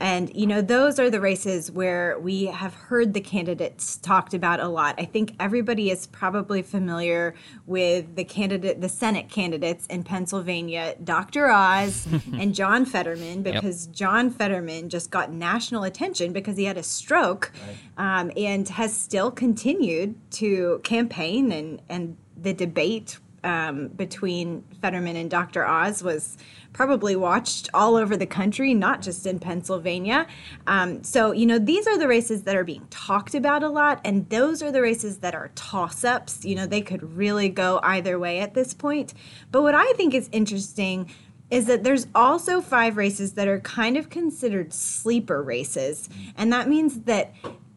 And, 0.00 0.34
you 0.34 0.46
know, 0.46 0.62
those 0.62 0.98
are 0.98 1.10
the 1.10 1.20
races 1.20 1.70
where 1.70 2.18
we 2.18 2.46
have 2.46 2.74
heard 2.74 3.12
the 3.12 3.20
candidates 3.20 3.98
talked 3.98 4.32
about 4.32 4.58
a 4.58 4.66
lot. 4.68 4.94
I 4.98 5.04
think 5.04 5.34
everybody 5.38 5.90
is 5.90 6.06
probably 6.06 6.62
familiar 6.62 7.34
with 7.66 8.16
the 8.16 8.24
candidate, 8.24 8.80
the 8.80 8.88
Senate 8.88 9.28
candidates 9.28 9.86
in 9.86 10.02
Pennsylvania, 10.02 10.96
Dr. 11.04 11.50
Oz 11.50 12.08
and 12.32 12.54
John 12.54 12.86
Fetterman, 12.86 13.42
because 13.42 13.86
yep. 13.86 13.94
John 13.94 14.30
Fetterman 14.30 14.88
just 14.88 15.10
got 15.10 15.30
national 15.32 15.84
attention 15.84 16.32
because 16.32 16.56
he 16.56 16.64
had 16.64 16.78
a 16.78 16.82
stroke 16.82 17.52
right. 17.98 18.20
um, 18.20 18.32
and 18.38 18.66
has 18.70 18.96
still 18.96 19.30
continued 19.30 20.14
to 20.32 20.80
campaign 20.82 21.52
and, 21.52 21.82
and 21.90 22.16
the 22.40 22.54
debate 22.54 23.18
um, 23.44 23.88
between 23.88 24.62
Fetterman 24.80 25.16
and 25.16 25.30
Dr. 25.30 25.66
Oz 25.66 26.02
was 26.02 26.36
probably 26.72 27.16
watched 27.16 27.68
all 27.74 27.96
over 27.96 28.16
the 28.16 28.26
country, 28.26 28.74
not 28.74 29.02
just 29.02 29.26
in 29.26 29.38
Pennsylvania. 29.38 30.26
Um, 30.66 31.02
so, 31.02 31.32
you 31.32 31.46
know, 31.46 31.58
these 31.58 31.86
are 31.86 31.98
the 31.98 32.06
races 32.06 32.44
that 32.44 32.54
are 32.54 32.64
being 32.64 32.86
talked 32.90 33.34
about 33.34 33.62
a 33.62 33.68
lot, 33.68 34.00
and 34.04 34.28
those 34.30 34.62
are 34.62 34.70
the 34.70 34.80
races 34.80 35.18
that 35.18 35.34
are 35.34 35.50
toss 35.54 36.04
ups. 36.04 36.44
You 36.44 36.54
know, 36.54 36.66
they 36.66 36.80
could 36.80 37.16
really 37.16 37.48
go 37.48 37.80
either 37.82 38.18
way 38.18 38.40
at 38.40 38.54
this 38.54 38.74
point. 38.74 39.14
But 39.50 39.62
what 39.62 39.74
I 39.74 39.92
think 39.94 40.14
is 40.14 40.28
interesting 40.32 41.10
is 41.50 41.66
that 41.66 41.82
there's 41.82 42.06
also 42.14 42.60
five 42.60 42.96
races 42.96 43.32
that 43.32 43.48
are 43.48 43.58
kind 43.60 43.96
of 43.96 44.08
considered 44.08 44.72
sleeper 44.72 45.42
races. 45.42 46.08
And 46.36 46.52
that 46.52 46.68
means 46.68 47.00
that 47.00 47.34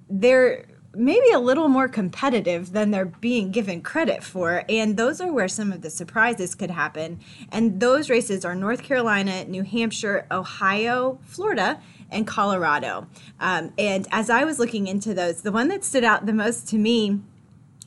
they're 0.10 0.66
maybe 0.96 1.32
a 1.32 1.40
little 1.40 1.70
more 1.70 1.88
competitive 1.88 2.72
than 2.72 2.92
they're 2.92 3.06
being 3.06 3.52
given 3.52 3.82
credit 3.82 4.24
for. 4.24 4.64
And 4.70 4.96
those 4.98 5.20
are 5.20 5.32
where 5.32 5.48
some 5.48 5.72
of 5.72 5.82
the 5.82 5.90
surprises 5.90 6.56
could 6.56 6.72
happen. 6.72 7.20
And 7.52 7.80
those 7.80 8.10
races 8.10 8.46
are 8.46 8.56
North 8.56 8.84
Carolina, 8.84 9.46
New 9.46 9.64
Hampshire, 9.64 10.28
Ohio, 10.32 11.20
Florida, 11.26 11.80
and 12.12 12.28
Colorado. 12.28 13.08
Um, 13.40 13.74
and 13.78 14.08
as 14.12 14.30
I 14.30 14.44
was 14.44 14.60
looking 14.60 14.88
into 14.88 15.14
those, 15.14 15.42
the 15.42 15.52
one 15.52 15.68
that 15.70 15.84
stood 15.84 16.04
out 16.04 16.26
the 16.26 16.34
most 16.34 16.68
to 16.70 16.78
me 16.78 17.20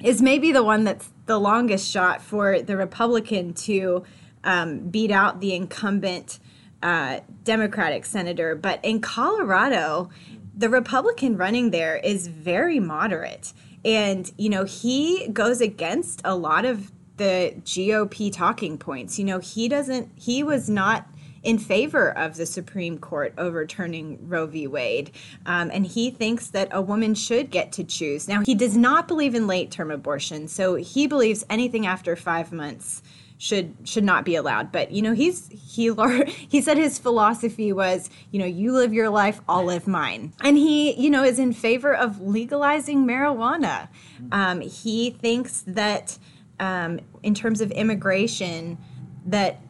is 0.03 0.21
maybe 0.21 0.53
the 0.53 0.65
one 0.65 0.85
that's 0.85 1.11
the 1.27 1.39
longest 1.39 1.91
shot 1.91 2.21
for 2.21 2.61
the 2.61 2.77
Republican 2.77 3.55
to 3.55 4.05
um, 4.45 4.81
beat 4.89 5.11
out 5.11 5.41
the 5.41 5.55
incumbent 5.55 6.39
uh, 6.83 7.21
Democratic 7.45 8.05
senator. 8.05 8.55
But 8.55 8.85
in 8.85 9.01
Colorado, 9.01 10.11
the 10.57 10.71
Republican 10.71 11.37
running 11.37 11.71
there 11.71 11.97
is 11.97 12.29
very 12.29 12.81
moderate. 12.81 13.53
And, 13.85 14.31
you 14.37 14.49
know, 14.49 14.65
he 14.65 15.29
goes 15.29 15.61
against 15.61 16.23
a 16.25 16.35
lot 16.35 16.65
of 16.65 16.91
the 17.19 17.55
GOP 17.63 18.33
talking 18.33 18.79
points. 18.79 19.19
You 19.19 19.27
know, 19.27 19.39
he 19.39 19.69
doesn't, 19.69 20.11
he 20.17 20.43
was 20.43 20.69
not 20.69 21.07
in 21.43 21.59
favor 21.59 22.11
of 22.19 22.37
the 22.37 22.45
Supreme 22.45 22.99
Court 22.99 23.33
overturning 23.39 24.29
Roe 24.29 24.47
v. 24.47 24.67
Wade. 24.67 25.13
Um, 25.47 25.71
and 25.73 25.87
he 25.87 26.11
thinks 26.11 26.49
that 26.49 26.69
a 26.73 26.83
woman 26.83 27.15
should 27.15 27.51
get 27.51 27.71
to 27.73 27.85
choose. 27.85 28.27
Now, 28.27 28.43
he 28.43 28.55
does 28.55 28.77
not 28.77 29.07
believe 29.07 29.35
in 29.35 29.47
late 29.47 29.71
term 29.71 29.93
abortion, 29.93 30.49
so 30.49 30.75
he 30.75 31.07
believes 31.07 31.45
anything 31.49 31.87
after 31.87 32.17
five 32.17 32.53
months 32.53 33.03
should 33.39 33.77
should 33.85 34.05
not 34.05 34.25
be 34.25 34.35
allowed. 34.35 34.73
But 34.73 34.91
you 34.91 35.03
know 35.03 35.13
he's 35.13 35.49
he 35.49 35.93
he 36.27 36.61
said 36.61 36.77
his 36.77 36.99
philosophy 36.99 37.73
was 37.73 38.11
you 38.31 38.39
know 38.39 38.47
you 38.47 38.73
live 38.73 38.93
your 38.93 39.11
life 39.11 39.41
i'll 39.49 39.65
live 39.65 39.87
mine. 39.87 40.33
And 40.43 40.57
he 40.57 40.93
you 41.01 41.11
know 41.11 41.23
is 41.23 41.39
in 41.39 41.53
favor 41.53 41.95
of 41.95 42.21
legalizing 42.21 43.07
marijuana. 43.07 43.89
Um, 44.33 44.61
he 44.61 45.11
thinks 45.11 45.63
that 45.67 46.19
um, 46.59 47.01
in 47.23 47.35
terms 47.35 47.61
of 47.61 47.71
immigration 47.71 48.79
that 49.27 49.61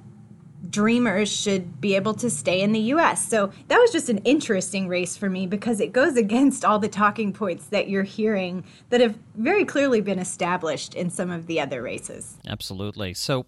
dreamers 0.76 1.32
should 1.32 1.80
be 1.80 1.96
able 1.96 2.12
to 2.12 2.28
stay 2.28 2.60
in 2.60 2.72
the 2.72 2.92
US. 2.92 3.26
So 3.26 3.50
that 3.68 3.78
was 3.78 3.90
just 3.90 4.10
an 4.10 4.18
interesting 4.18 4.88
race 4.88 5.16
for 5.16 5.30
me 5.30 5.46
because 5.46 5.80
it 5.80 5.90
goes 5.90 6.16
against 6.26 6.66
all 6.66 6.78
the 6.78 6.88
talking 6.88 7.32
points 7.32 7.68
that 7.68 7.88
you're 7.88 8.02
hearing 8.02 8.62
that 8.90 9.00
have 9.00 9.18
very 9.36 9.64
clearly 9.64 10.02
been 10.02 10.18
established 10.18 10.92
in 10.92 11.08
some 11.08 11.30
of 11.30 11.46
the 11.46 11.58
other 11.58 11.80
races. 11.80 12.36
Absolutely. 12.46 13.14
So, 13.14 13.46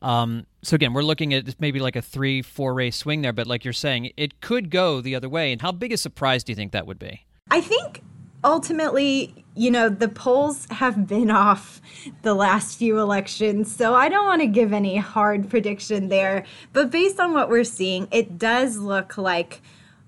um, 0.00 0.46
so 0.62 0.74
again, 0.74 0.94
we're 0.94 1.02
looking 1.02 1.34
at 1.34 1.60
maybe 1.60 1.80
like 1.80 1.96
a 1.96 2.02
three, 2.02 2.40
four 2.40 2.72
race 2.72 2.96
swing 2.96 3.20
there, 3.20 3.34
but 3.34 3.46
like 3.46 3.62
you're 3.62 3.74
saying, 3.74 4.12
it 4.16 4.40
could 4.40 4.70
go 4.70 5.02
the 5.02 5.14
other 5.14 5.28
way. 5.28 5.52
And 5.52 5.60
how 5.60 5.72
big 5.72 5.92
a 5.92 5.98
surprise 5.98 6.42
do 6.42 6.52
you 6.52 6.56
think 6.56 6.72
that 6.72 6.86
would 6.86 6.98
be? 6.98 7.26
I 7.50 7.60
think 7.60 8.02
ultimately, 8.42 9.39
you 9.54 9.70
know, 9.70 9.88
the 9.88 10.08
polls 10.08 10.66
have 10.70 11.06
been 11.06 11.30
off 11.30 11.80
the 12.22 12.34
last 12.34 12.78
few 12.78 12.98
elections, 12.98 13.74
so 13.74 13.94
I 13.94 14.08
don't 14.08 14.26
want 14.26 14.42
to 14.42 14.46
give 14.46 14.72
any 14.72 14.96
hard 14.96 15.50
prediction 15.50 16.08
there. 16.08 16.44
But 16.72 16.90
based 16.90 17.20
on 17.20 17.32
what 17.32 17.48
we're 17.48 17.64
seeing, 17.64 18.08
it 18.10 18.38
does 18.38 18.76
look 18.78 19.18
like 19.18 19.60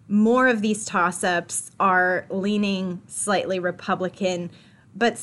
more 0.08 0.48
of 0.48 0.60
these 0.60 0.84
toss 0.84 1.24
ups 1.24 1.70
are 1.80 2.26
leaning 2.28 3.00
slightly 3.06 3.58
Republican. 3.58 4.50
But, 4.94 5.18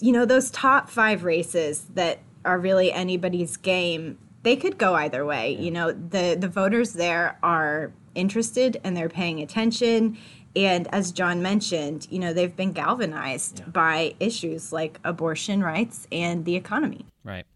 you 0.00 0.12
know, 0.12 0.24
those 0.24 0.50
top 0.50 0.88
five 0.88 1.24
races 1.24 1.84
that 1.94 2.20
are 2.44 2.58
really 2.58 2.90
anybody's 2.90 3.56
game, 3.56 4.18
they 4.42 4.56
could 4.56 4.78
go 4.78 4.94
either 4.94 5.26
way. 5.26 5.52
You 5.52 5.70
know, 5.70 5.92
the, 5.92 6.36
the 6.38 6.48
voters 6.48 6.94
there 6.94 7.38
are 7.42 7.92
interested 8.14 8.80
and 8.82 8.96
they're 8.96 9.08
paying 9.10 9.40
attention 9.40 10.16
and 10.56 10.92
as 10.92 11.12
John 11.12 11.42
mentioned, 11.42 12.08
you 12.10 12.18
know, 12.18 12.32
they've 12.32 12.54
been 12.54 12.72
galvanized 12.72 13.60
yeah. 13.60 13.66
by 13.66 14.14
issues 14.20 14.72
like 14.72 14.98
abortion 15.04 15.62
rights 15.62 16.06
and 16.10 16.44
the 16.44 16.56
economy. 16.56 17.06
Right. 17.24 17.46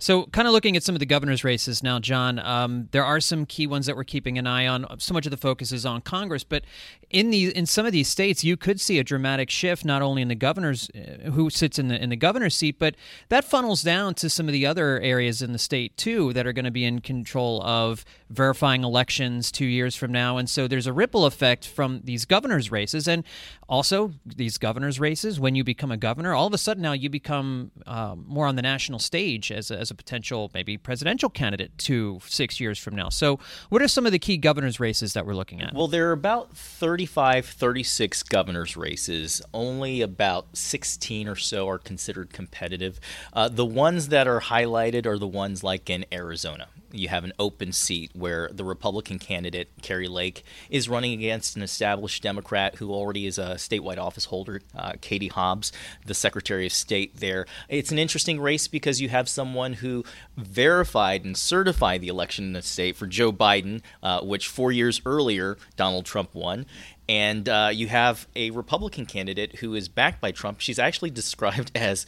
So, 0.00 0.24
kind 0.28 0.48
of 0.48 0.54
looking 0.54 0.78
at 0.78 0.82
some 0.82 0.94
of 0.94 0.98
the 0.98 1.06
governor's 1.06 1.44
races 1.44 1.82
now, 1.82 1.98
John, 1.98 2.38
um, 2.38 2.88
there 2.90 3.04
are 3.04 3.20
some 3.20 3.44
key 3.44 3.66
ones 3.66 3.84
that 3.84 3.96
we're 3.96 4.04
keeping 4.04 4.38
an 4.38 4.46
eye 4.46 4.66
on. 4.66 4.86
So 4.98 5.12
much 5.12 5.26
of 5.26 5.30
the 5.30 5.36
focus 5.36 5.72
is 5.72 5.84
on 5.84 6.00
Congress, 6.00 6.42
but 6.42 6.64
in 7.10 7.30
the 7.30 7.54
in 7.54 7.66
some 7.66 7.84
of 7.84 7.92
these 7.92 8.08
states, 8.08 8.42
you 8.42 8.56
could 8.56 8.80
see 8.80 8.98
a 8.98 9.04
dramatic 9.04 9.50
shift, 9.50 9.84
not 9.84 10.00
only 10.00 10.22
in 10.22 10.28
the 10.28 10.34
governor's 10.34 10.88
uh, 10.90 11.30
who 11.32 11.50
sits 11.50 11.78
in 11.78 11.88
the 11.88 12.02
in 12.02 12.08
the 12.08 12.16
governor's 12.16 12.56
seat, 12.56 12.78
but 12.78 12.94
that 13.28 13.44
funnels 13.44 13.82
down 13.82 14.14
to 14.14 14.30
some 14.30 14.48
of 14.48 14.52
the 14.52 14.64
other 14.64 14.98
areas 15.00 15.42
in 15.42 15.52
the 15.52 15.58
state 15.58 15.94
too 15.98 16.32
that 16.32 16.46
are 16.46 16.54
going 16.54 16.64
to 16.64 16.70
be 16.70 16.86
in 16.86 17.00
control 17.00 17.62
of 17.62 18.06
verifying 18.30 18.82
elections 18.82 19.52
two 19.52 19.66
years 19.66 19.94
from 19.94 20.10
now. 20.10 20.38
And 20.38 20.48
so 20.48 20.66
there's 20.66 20.86
a 20.86 20.94
ripple 20.94 21.26
effect 21.26 21.66
from 21.66 22.00
these 22.04 22.24
governor's 22.24 22.70
races, 22.70 23.06
and 23.06 23.22
also 23.68 24.12
these 24.24 24.56
governor's 24.56 24.98
races. 24.98 25.38
When 25.38 25.54
you 25.54 25.62
become 25.62 25.90
a 25.90 25.98
governor, 25.98 26.32
all 26.32 26.46
of 26.46 26.54
a 26.54 26.58
sudden 26.58 26.82
now 26.82 26.92
you 26.92 27.10
become 27.10 27.70
uh, 27.86 28.14
more 28.16 28.46
on 28.46 28.56
the 28.56 28.62
national 28.62 28.98
stage 28.98 29.52
as 29.52 29.70
a, 29.70 29.78
as 29.78 29.89
a 29.90 29.94
potential 29.94 30.50
maybe 30.54 30.76
presidential 30.76 31.28
candidate 31.28 31.76
two, 31.78 32.20
six 32.26 32.60
years 32.60 32.78
from 32.78 32.94
now. 32.94 33.08
So, 33.08 33.38
what 33.68 33.82
are 33.82 33.88
some 33.88 34.06
of 34.06 34.12
the 34.12 34.18
key 34.18 34.36
governor's 34.36 34.80
races 34.80 35.12
that 35.14 35.26
we're 35.26 35.34
looking 35.34 35.60
at? 35.60 35.74
Well, 35.74 35.88
there 35.88 36.08
are 36.08 36.12
about 36.12 36.56
35, 36.56 37.46
36 37.46 38.22
governor's 38.24 38.76
races. 38.76 39.42
Only 39.52 40.00
about 40.00 40.56
16 40.56 41.28
or 41.28 41.36
so 41.36 41.68
are 41.68 41.78
considered 41.78 42.32
competitive. 42.32 43.00
Uh, 43.32 43.48
the 43.48 43.66
ones 43.66 44.08
that 44.08 44.26
are 44.26 44.40
highlighted 44.40 45.06
are 45.06 45.18
the 45.18 45.26
ones 45.26 45.62
like 45.62 45.90
in 45.90 46.04
Arizona 46.12 46.68
you 46.92 47.08
have 47.08 47.24
an 47.24 47.32
open 47.38 47.72
seat 47.72 48.10
where 48.14 48.50
the 48.52 48.64
Republican 48.64 49.18
candidate, 49.18 49.70
Kari 49.82 50.08
Lake, 50.08 50.44
is 50.68 50.88
running 50.88 51.12
against 51.12 51.56
an 51.56 51.62
established 51.62 52.22
Democrat 52.22 52.76
who 52.76 52.92
already 52.92 53.26
is 53.26 53.38
a 53.38 53.54
statewide 53.54 53.98
office 53.98 54.26
holder, 54.26 54.60
uh, 54.76 54.92
Katie 55.00 55.28
Hobbs, 55.28 55.72
the 56.06 56.14
Secretary 56.14 56.66
of 56.66 56.72
State 56.72 57.16
there. 57.16 57.46
It's 57.68 57.92
an 57.92 57.98
interesting 57.98 58.40
race 58.40 58.68
because 58.68 59.00
you 59.00 59.08
have 59.08 59.28
someone 59.28 59.74
who 59.74 60.04
verified 60.36 61.24
and 61.24 61.36
certified 61.36 62.00
the 62.00 62.08
election 62.08 62.46
in 62.46 62.52
the 62.52 62.62
state 62.62 62.96
for 62.96 63.06
Joe 63.06 63.32
Biden, 63.32 63.82
uh, 64.02 64.20
which 64.20 64.48
four 64.48 64.72
years 64.72 65.00
earlier 65.06 65.56
Donald 65.76 66.04
Trump 66.04 66.34
won. 66.34 66.66
And 67.08 67.48
uh, 67.48 67.70
you 67.72 67.88
have 67.88 68.28
a 68.36 68.50
Republican 68.50 69.04
candidate 69.04 69.56
who 69.56 69.74
is 69.74 69.88
backed 69.88 70.20
by 70.20 70.30
Trump. 70.30 70.60
She's 70.60 70.78
actually 70.78 71.10
described 71.20 71.72
as 71.74 72.06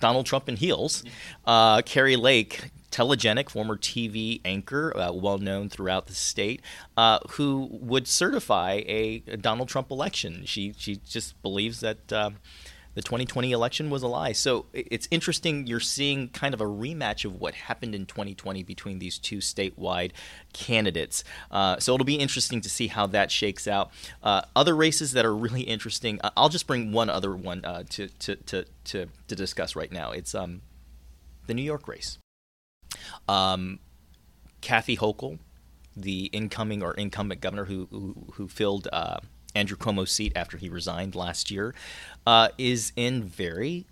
Donald 0.00 0.26
Trump 0.26 0.48
in 0.48 0.56
heels. 0.56 1.04
Uh, 1.46 1.80
Kari 1.82 2.16
Lake 2.16 2.70
telegenic 2.92 3.50
former 3.50 3.76
TV 3.76 4.40
anchor, 4.44 4.96
uh, 4.96 5.12
well 5.12 5.38
known 5.38 5.68
throughout 5.68 6.06
the 6.06 6.14
state, 6.14 6.62
uh, 6.96 7.18
who 7.30 7.68
would 7.72 8.06
certify 8.06 8.82
a, 8.86 9.22
a, 9.26 9.36
Donald 9.36 9.68
Trump 9.68 9.90
election. 9.90 10.44
She 10.44 10.74
she 10.76 10.96
just 10.96 11.40
believes 11.42 11.80
that. 11.80 12.12
Uh, 12.12 12.30
the 12.94 13.00
2020 13.00 13.52
election 13.52 13.88
was 13.88 14.02
a 14.02 14.06
lie. 14.06 14.32
So 14.32 14.66
it's 14.74 15.08
interesting. 15.10 15.66
You're 15.66 15.80
seeing 15.80 16.28
kind 16.28 16.52
of 16.52 16.60
a 16.60 16.66
rematch 16.66 17.24
of 17.24 17.40
what 17.40 17.54
happened 17.54 17.94
in 17.94 18.04
2020 18.04 18.62
between 18.62 18.98
these 18.98 19.18
two 19.18 19.38
statewide 19.38 20.12
candidates. 20.52 21.24
Uh, 21.50 21.78
so 21.78 21.94
it'll 21.94 22.04
be 22.04 22.16
interesting 22.16 22.60
to 22.60 22.68
see 22.68 22.88
how 22.88 23.06
that 23.06 23.30
shakes 23.30 23.66
out. 23.66 23.90
Uh, 24.22 24.42
other 24.54 24.76
races 24.76 25.12
that 25.12 25.24
are 25.24 25.34
really 25.34 25.62
interesting. 25.62 26.20
Uh, 26.22 26.30
I'll 26.36 26.50
just 26.50 26.66
bring 26.66 26.92
one 26.92 27.08
other 27.08 27.34
one 27.34 27.64
uh, 27.64 27.84
to, 27.90 28.08
to, 28.08 28.36
to, 28.36 28.64
to, 28.84 29.06
to 29.26 29.34
discuss 29.34 29.74
right 29.74 29.90
now. 29.90 30.10
It's 30.10 30.34
um, 30.34 30.60
the 31.46 31.54
New 31.54 31.62
York 31.62 31.88
race. 31.88 32.18
Um, 33.28 33.78
Kathy 34.60 34.96
Hochul, 34.96 35.38
the 35.96 36.26
incoming 36.26 36.82
or 36.82 36.94
incumbent 36.94 37.40
governor 37.40 37.64
who 37.64 37.88
who, 37.90 38.26
who 38.34 38.48
filled 38.48 38.88
uh, 38.92 39.18
Andrew 39.54 39.76
Cuomo's 39.76 40.10
seat 40.10 40.32
after 40.34 40.56
he 40.56 40.68
resigned 40.68 41.14
last 41.14 41.50
year, 41.50 41.74
uh, 42.26 42.48
is 42.58 42.92
in 42.96 43.22
very. 43.24 43.86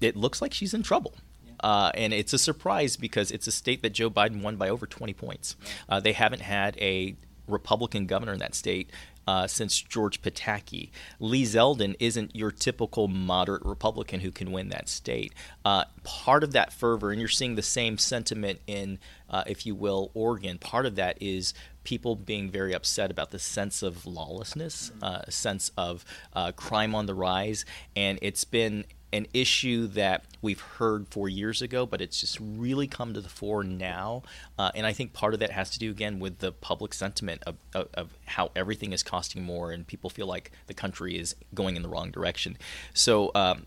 It 0.00 0.16
looks 0.16 0.42
like 0.42 0.52
she's 0.52 0.74
in 0.74 0.82
trouble. 0.82 1.14
Uh, 1.62 1.92
and 1.94 2.12
it's 2.12 2.32
a 2.32 2.38
surprise 2.38 2.96
because 2.96 3.30
it's 3.30 3.46
a 3.46 3.52
state 3.52 3.82
that 3.82 3.90
Joe 3.90 4.10
Biden 4.10 4.42
won 4.42 4.56
by 4.56 4.68
over 4.68 4.84
20 4.84 5.12
points. 5.14 5.54
Uh, 5.88 6.00
they 6.00 6.12
haven't 6.12 6.42
had 6.42 6.76
a 6.78 7.14
Republican 7.46 8.06
governor 8.06 8.32
in 8.32 8.40
that 8.40 8.54
state 8.54 8.90
uh, 9.26 9.46
since 9.46 9.80
George 9.80 10.22
Pataki. 10.22 10.90
Lee 11.20 11.44
Zeldin 11.44 11.94
isn't 12.00 12.34
your 12.34 12.50
typical 12.50 13.08
moderate 13.08 13.64
Republican 13.64 14.20
who 14.20 14.30
can 14.30 14.52
win 14.52 14.68
that 14.70 14.88
state. 14.88 15.32
Uh, 15.64 15.84
part 16.04 16.42
of 16.42 16.52
that 16.52 16.72
fervor, 16.72 17.10
and 17.10 17.20
you're 17.20 17.28
seeing 17.28 17.54
the 17.54 17.62
same 17.62 17.98
sentiment 17.98 18.60
in, 18.66 18.98
uh, 19.30 19.44
if 19.46 19.66
you 19.66 19.74
will, 19.74 20.10
Oregon, 20.14 20.58
part 20.58 20.86
of 20.86 20.96
that 20.96 21.16
is 21.20 21.54
people 21.84 22.14
being 22.14 22.50
very 22.50 22.72
upset 22.72 23.10
about 23.10 23.30
the 23.30 23.38
sense 23.38 23.82
of 23.82 24.06
lawlessness, 24.06 24.92
uh, 25.02 25.22
a 25.24 25.32
sense 25.32 25.70
of 25.76 26.04
uh, 26.32 26.52
crime 26.52 26.94
on 26.94 27.06
the 27.06 27.14
rise, 27.14 27.64
and 27.96 28.18
it's 28.22 28.44
been 28.44 28.84
an 29.12 29.26
issue 29.34 29.86
that 29.88 30.24
we've 30.40 30.60
heard 30.60 31.06
four 31.08 31.28
years 31.28 31.60
ago, 31.60 31.84
but 31.84 32.00
it's 32.00 32.20
just 32.20 32.38
really 32.40 32.86
come 32.86 33.12
to 33.14 33.20
the 33.20 33.28
fore 33.28 33.62
now. 33.62 34.22
Uh, 34.58 34.70
and 34.74 34.86
I 34.86 34.92
think 34.92 35.12
part 35.12 35.34
of 35.34 35.40
that 35.40 35.50
has 35.50 35.70
to 35.70 35.78
do, 35.78 35.90
again, 35.90 36.18
with 36.18 36.38
the 36.38 36.52
public 36.52 36.94
sentiment 36.94 37.42
of, 37.46 37.56
of, 37.74 37.88
of, 37.94 38.18
how 38.26 38.50
everything 38.56 38.92
is 38.92 39.02
costing 39.02 39.42
more 39.42 39.72
and 39.72 39.86
people 39.86 40.08
feel 40.08 40.26
like 40.26 40.52
the 40.66 40.74
country 40.74 41.18
is 41.18 41.36
going 41.54 41.76
in 41.76 41.82
the 41.82 41.88
wrong 41.88 42.10
direction. 42.10 42.56
So, 42.94 43.30
um, 43.34 43.66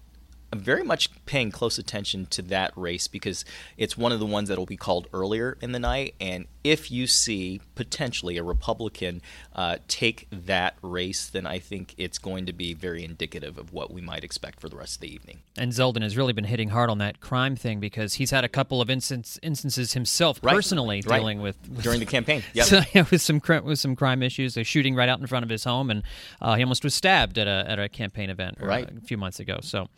I'm 0.54 0.60
very 0.60 0.84
much 0.84 1.10
paying 1.26 1.52
close 1.52 1.78
attention 1.78 2.28
to 2.28 2.42
that 2.44 2.72
race 2.78 3.08
because 3.08 3.44
it's 3.78 3.98
one 3.98 4.12
of 4.12 4.20
the 4.20 4.26
ones 4.26 4.48
that 4.50 4.58
will 4.58 4.66
be 4.66 4.78
called 4.78 5.08
earlier 5.12 5.58
in 5.62 5.72
the 5.74 5.80
night. 5.80 6.16
And 6.22 6.46
if 6.64 6.90
you 6.90 7.08
see 7.08 7.62
potentially 7.76 8.38
a 8.38 8.44
Republican 8.44 9.22
uh, 9.54 9.78
take 9.88 10.28
that 10.32 10.76
race, 10.82 11.28
then 11.28 11.46
I 11.46 11.60
think 11.60 11.94
it's 11.98 12.18
going 12.18 12.46
to 12.46 12.54
be 12.54 12.74
very 12.74 13.04
indicative 13.04 13.58
of 13.58 13.74
what 13.74 13.92
we 13.92 14.02
might 14.02 14.24
expect 14.24 14.60
for 14.62 14.70
the 14.70 14.78
rest 14.78 14.96
of 14.96 15.02
the 15.02 15.14
evening. 15.14 15.40
And 15.58 15.72
Zeldin 15.74 16.02
has 16.04 16.16
really 16.16 16.34
been 16.34 16.46
hitting 16.46 16.70
hard 16.70 16.90
on 16.90 17.00
that 17.00 17.20
crime 17.20 17.56
thing 17.56 17.80
because 17.80 18.16
he's 18.16 18.32
had 18.32 18.44
a 18.44 18.50
couple 18.50 18.82
of 18.82 18.90
instance, 18.90 19.38
instances 19.44 19.94
himself 19.94 20.40
Right. 20.42 20.56
personally 20.56 21.04
Right. 21.06 21.20
dealing 21.20 21.42
with, 21.42 21.58
with 21.70 21.84
During 21.84 22.00
the 22.00 22.06
campaign. 22.06 22.44
Yep. 22.54 22.66
So, 22.68 22.82
yeah, 22.94 23.06
with 23.12 23.22
some 23.22 23.42
with 23.64 23.80
some 23.80 23.96
crime 23.96 24.24
issues, 24.24 24.56
a 24.58 24.64
shooting 24.64 24.96
right 24.96 25.10
out 25.10 25.20
in 25.20 25.28
front 25.28 25.44
of 25.44 25.50
his 25.50 25.64
home, 25.66 25.90
and 25.92 26.04
uh, 26.42 26.56
he 26.56 26.64
almost 26.64 26.84
was 26.84 26.94
stabbed 26.96 27.38
at 27.38 27.48
a 27.48 27.66
at 27.70 27.80
a 27.80 27.90
campaign 27.90 28.30
event 28.30 28.58
uh, 28.62 28.66
Right. 28.66 28.90
a 28.90 29.02
few 29.02 29.18
months 29.18 29.40
ago. 29.40 29.60
So, 29.62 29.90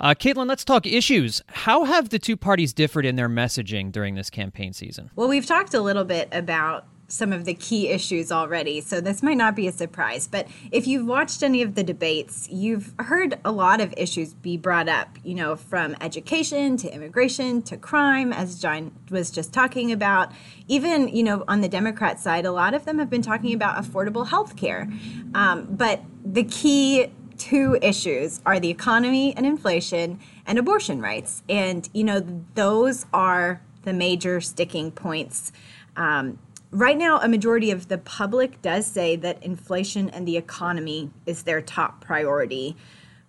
uh, 0.00 0.14
Caitlin, 0.14 0.48
let's 0.48 0.64
talk 0.64 0.86
issues. 0.86 1.42
How 1.48 1.84
have 1.84 2.08
the 2.08 2.18
two 2.18 2.36
parties 2.36 2.72
differed 2.72 3.04
in 3.04 3.16
their 3.16 3.28
messaging 3.28 3.92
during 3.92 4.14
this 4.14 4.30
campaign 4.30 4.72
season? 4.72 5.10
Well, 5.14 5.28
we've 5.28 5.46
talked 5.46 5.74
a 5.74 5.80
little 5.80 6.04
bit 6.04 6.28
about 6.32 6.86
some 7.12 7.32
of 7.32 7.44
the 7.44 7.54
key 7.54 7.88
issues 7.88 8.30
already, 8.30 8.80
so 8.80 9.00
this 9.00 9.22
might 9.22 9.36
not 9.36 9.56
be 9.56 9.66
a 9.66 9.72
surprise. 9.72 10.28
But 10.28 10.46
if 10.70 10.86
you've 10.86 11.06
watched 11.06 11.42
any 11.42 11.62
of 11.62 11.74
the 11.74 11.82
debates, 11.82 12.48
you've 12.50 12.94
heard 12.98 13.38
a 13.44 13.50
lot 13.50 13.80
of 13.80 13.92
issues 13.96 14.32
be 14.34 14.56
brought 14.56 14.88
up, 14.88 15.18
you 15.24 15.34
know, 15.34 15.56
from 15.56 15.96
education 16.00 16.76
to 16.78 16.92
immigration 16.92 17.62
to 17.62 17.76
crime, 17.76 18.32
as 18.32 18.60
John 18.60 18.92
was 19.10 19.30
just 19.30 19.52
talking 19.52 19.92
about. 19.92 20.32
Even, 20.68 21.08
you 21.08 21.22
know, 21.22 21.44
on 21.48 21.60
the 21.60 21.68
Democrat 21.68 22.20
side, 22.20 22.46
a 22.46 22.52
lot 22.52 22.74
of 22.74 22.84
them 22.84 22.98
have 22.98 23.10
been 23.10 23.22
talking 23.22 23.52
about 23.52 23.82
affordable 23.82 24.28
health 24.28 24.56
care. 24.56 24.88
Um, 25.34 25.66
but 25.68 26.02
the 26.24 26.44
key 26.44 27.10
two 27.40 27.78
issues 27.80 28.40
are 28.44 28.60
the 28.60 28.68
economy 28.68 29.34
and 29.34 29.46
inflation 29.46 30.20
and 30.46 30.58
abortion 30.58 31.00
rights. 31.00 31.42
And, 31.48 31.88
you 31.94 32.04
know, 32.04 32.20
those 32.54 33.06
are 33.12 33.62
the 33.82 33.94
major 33.94 34.40
sticking 34.42 34.92
points. 34.92 35.50
Um, 35.96 36.38
right 36.70 36.98
now, 36.98 37.18
a 37.18 37.28
majority 37.28 37.70
of 37.70 37.88
the 37.88 37.96
public 37.98 38.60
does 38.60 38.86
say 38.86 39.16
that 39.16 39.42
inflation 39.42 40.10
and 40.10 40.28
the 40.28 40.36
economy 40.36 41.10
is 41.24 41.44
their 41.44 41.62
top 41.62 42.04
priority. 42.04 42.76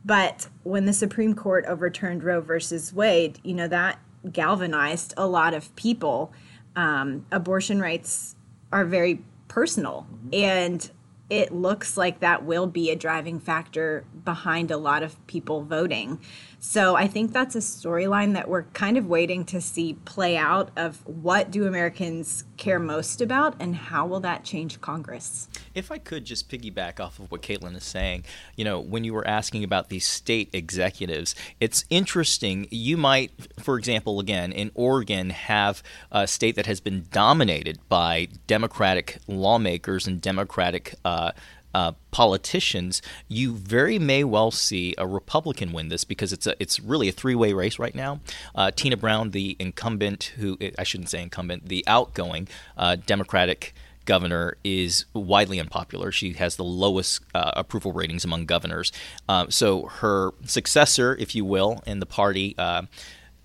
But 0.04 0.50
when 0.64 0.86
the 0.86 0.94
Supreme 0.94 1.34
Court 1.34 1.64
overturned 1.66 2.24
Roe 2.24 2.42
versus 2.42 2.94
Wade, 2.94 3.40
you 3.44 3.54
know, 3.54 3.68
that 3.70 3.98
galvanized 4.30 5.14
a 5.18 5.26
lot 5.26 5.54
of 5.54 5.74
people. 5.76 6.34
Um, 6.76 7.26
abortion 7.32 7.80
rights 7.80 8.36
are 8.72 8.86
very 8.86 9.24
personal. 9.48 10.08
And 10.32 10.90
it 11.32 11.54
looks 11.54 11.96
like 11.96 12.20
that 12.20 12.44
will 12.44 12.68
be 12.68 12.92
a 12.92 12.96
driving 12.96 13.40
factor 13.40 14.04
behind 14.26 14.70
a 14.70 14.76
lot 14.76 15.02
of 15.02 15.26
people 15.28 15.64
voting. 15.64 16.20
So 16.60 16.98
I 16.98 17.08
think 17.08 17.32
that's 17.32 17.56
a 17.56 17.60
storyline 17.60 18.34
that 18.34 18.50
we're 18.50 18.64
kind 18.74 18.98
of 18.98 19.08
waiting 19.08 19.46
to 19.46 19.62
see 19.62 19.94
play 20.04 20.36
out 20.36 20.72
of 20.76 21.08
what 21.08 21.50
do 21.50 21.66
Americans 21.66 22.44
care 22.58 22.80
most 22.80 23.22
about 23.22 23.56
and 23.62 23.74
how 23.78 24.06
will 24.06 24.20
that 24.20 24.44
change 24.44 24.82
Congress. 24.82 25.48
If 25.74 25.92
I 25.92 25.98
could 25.98 26.26
just 26.26 26.50
piggyback 26.50 27.00
off 27.00 27.20
of 27.20 27.32
what 27.32 27.42
Caitlin 27.42 27.76
is 27.76 27.84
saying, 27.84 28.26
you 28.56 28.66
know, 28.66 28.80
when 28.80 29.04
you 29.04 29.14
were 29.14 29.28
asking 29.28 29.64
about 29.64 29.90
these 29.90 30.06
state 30.06 30.50
executives, 30.54 31.36
it's 31.60 31.86
interesting. 31.90 32.68
You 32.70 32.98
might, 32.98 33.32
for 33.60 33.78
example, 33.78 34.20
again, 34.20 34.52
in 34.52 34.72
Oregon, 34.74 35.30
have 35.30 35.82
a 36.12 36.28
state 36.28 36.56
that 36.56 36.66
has 36.66 36.80
been 36.80 37.06
dominated 37.12 37.80
by 37.88 38.28
Democratic 38.48 39.20
lawmakers 39.28 40.08
and 40.08 40.22
Democratic. 40.22 40.96
Uh, 41.06 41.32
uh, 41.74 41.94
politicians, 42.12 43.02
you 43.30 43.54
very 43.54 43.98
may 43.98 44.26
well 44.26 44.52
see 44.52 44.94
a 44.98 45.08
Republican 45.08 45.72
win 45.72 45.88
this 45.88 46.04
because 46.04 46.34
it's 46.34 46.46
a 46.46 46.54
it's 46.60 46.82
really 46.82 47.08
a 47.08 47.14
three 47.14 47.34
way 47.34 47.54
race 47.54 47.80
right 47.80 47.96
now. 47.96 48.20
Uh, 48.54 48.72
Tina 48.72 48.98
Brown, 48.98 49.32
the 49.32 49.56
incumbent, 49.58 50.34
who 50.38 50.58
I 50.78 50.84
shouldn't 50.84 51.10
say 51.10 51.22
incumbent, 51.22 51.70
the 51.70 51.86
outgoing 51.88 52.50
uh, 52.78 52.98
Democratic 52.98 53.74
governor 54.06 54.58
is 54.64 55.06
widely 55.14 55.60
unpopular. 55.60 56.12
She 56.12 56.34
has 56.34 56.56
the 56.56 56.64
lowest 56.64 57.22
uh, 57.34 57.52
approval 57.56 57.94
ratings 57.94 58.24
among 58.24 58.46
governors. 58.46 58.92
Um, 59.28 59.52
so 59.52 59.84
her 59.86 60.32
successor, 60.46 61.16
if 61.18 61.36
you 61.36 61.46
will, 61.46 61.84
in 61.86 62.00
the 62.00 62.06
party, 62.06 62.56
uh, 62.58 62.84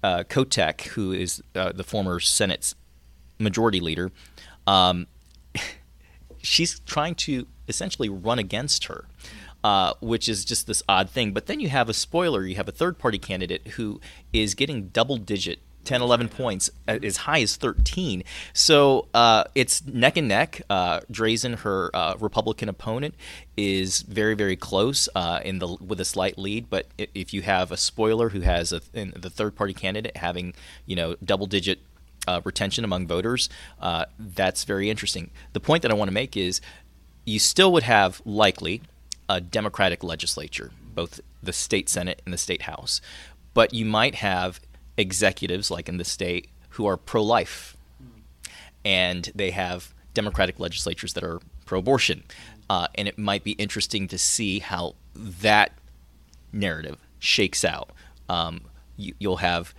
uh, 0.03 0.25
Kotek, 0.25 0.83
who 0.88 1.12
is 1.12 1.42
uh, 1.55 1.73
the 1.73 1.85
former 1.85 2.21
Senate's 2.21 2.75
majority 3.38 3.81
leader, 3.81 4.12
um, 4.66 5.07
she's 6.42 6.81
trying 6.81 7.14
to 7.16 7.47
essentially 7.69 8.09
run 8.09 8.38
against 8.38 8.85
her. 8.85 9.07
Uh, 9.64 9.95
which 10.01 10.29
is 10.29 10.45
just 10.45 10.69
this 10.69 10.81
odd 10.88 11.11
thing. 11.11 11.33
But 11.33 11.47
then 11.47 11.59
you 11.59 11.69
have 11.71 11.88
a 11.88 11.92
spoiler. 11.92 12.45
You 12.45 12.55
have 12.55 12.69
a 12.69 12.73
third 12.73 12.99
party 13.01 13.19
candidate 13.19 13.66
who 13.69 14.01
is 14.33 14.55
getting 14.55 14.90
double 14.90 15.16
digit 15.16 15.59
10, 15.87 16.03
11 16.03 16.29
points, 16.29 16.70
as 16.87 17.18
high 17.18 17.40
as 17.40 17.57
13. 17.57 18.22
So 18.53 19.09
uh, 19.14 19.44
it's 19.55 19.87
neck 19.87 20.16
and 20.16 20.29
neck. 20.29 20.62
Uh, 20.68 21.01
Drazan, 21.11 21.61
her 21.61 21.90
uh, 21.94 22.16
Republican 22.18 22.68
opponent, 22.68 23.14
is 23.57 24.03
very, 24.03 24.35
very 24.35 24.57
close 24.57 25.09
uh, 25.14 25.40
in 25.44 25.59
the 25.61 25.68
with 25.81 26.01
a 26.01 26.05
slight 26.05 26.38
lead. 26.38 26.68
But 26.68 26.87
if 26.99 27.33
you 27.33 27.42
have 27.42 27.72
a 27.72 27.77
spoiler 27.77 28.31
who 28.31 28.40
has 28.40 28.72
a, 28.72 28.81
the 28.92 29.31
third 29.31 29.57
party 29.57 29.72
candidate 29.72 30.16
having, 30.16 30.55
you 30.85 30.96
know, 30.96 31.16
double 31.25 31.46
digit 31.46 31.79
uh, 32.27 32.40
retention 32.44 32.85
among 32.85 33.07
voters, 33.07 33.49
uh, 33.81 34.07
that's 34.18 34.64
very 34.64 34.90
interesting. 34.90 35.31
The 35.53 35.61
point 35.61 35.83
that 35.83 35.90
I 35.90 35.94
want 35.94 36.09
to 36.09 36.14
make 36.14 36.37
is 36.37 36.61
you 37.25 37.38
still 37.38 37.72
would 37.72 37.85
have 37.85 38.20
likely 38.25 38.83
a 39.29 39.40
Democratic 39.40 40.05
legislature, 40.05 40.70
both 40.94 41.20
the 41.42 41.53
state 41.53 41.88
Senate 41.88 42.22
and 42.25 42.33
the 42.33 42.38
state 42.38 42.62
House, 42.62 43.01
but 43.55 43.72
you 43.72 43.85
might 43.85 44.16
have 44.16 44.61
executives, 44.96 45.70
like 45.70 45.88
in 45.88 45.98
the 45.98 46.04
state, 46.04 46.48
who 46.70 46.87
are 46.87 46.96
pro 46.96 47.22
life, 47.22 47.76
and 48.85 49.30
they 49.35 49.50
have 49.50 49.94
Democratic 50.14 50.59
legislatures 50.59 51.12
that 51.14 51.24
are 51.24 51.40
pro 51.64 51.80
abortion. 51.80 52.24
Uh, 52.68 52.88
and 52.96 53.06
it 53.06 53.16
might 53.16 53.44
be 53.44 53.52
interesting 53.52 54.09
to 54.09 54.18
see 54.18 54.59
how 54.59 54.94
that 55.14 55.72
narrative 56.52 56.98
shakes 57.18 57.64
out. 57.64 57.90
Um, 58.28 58.62
you, 58.96 59.14
you'll 59.18 59.37
have 59.37 59.74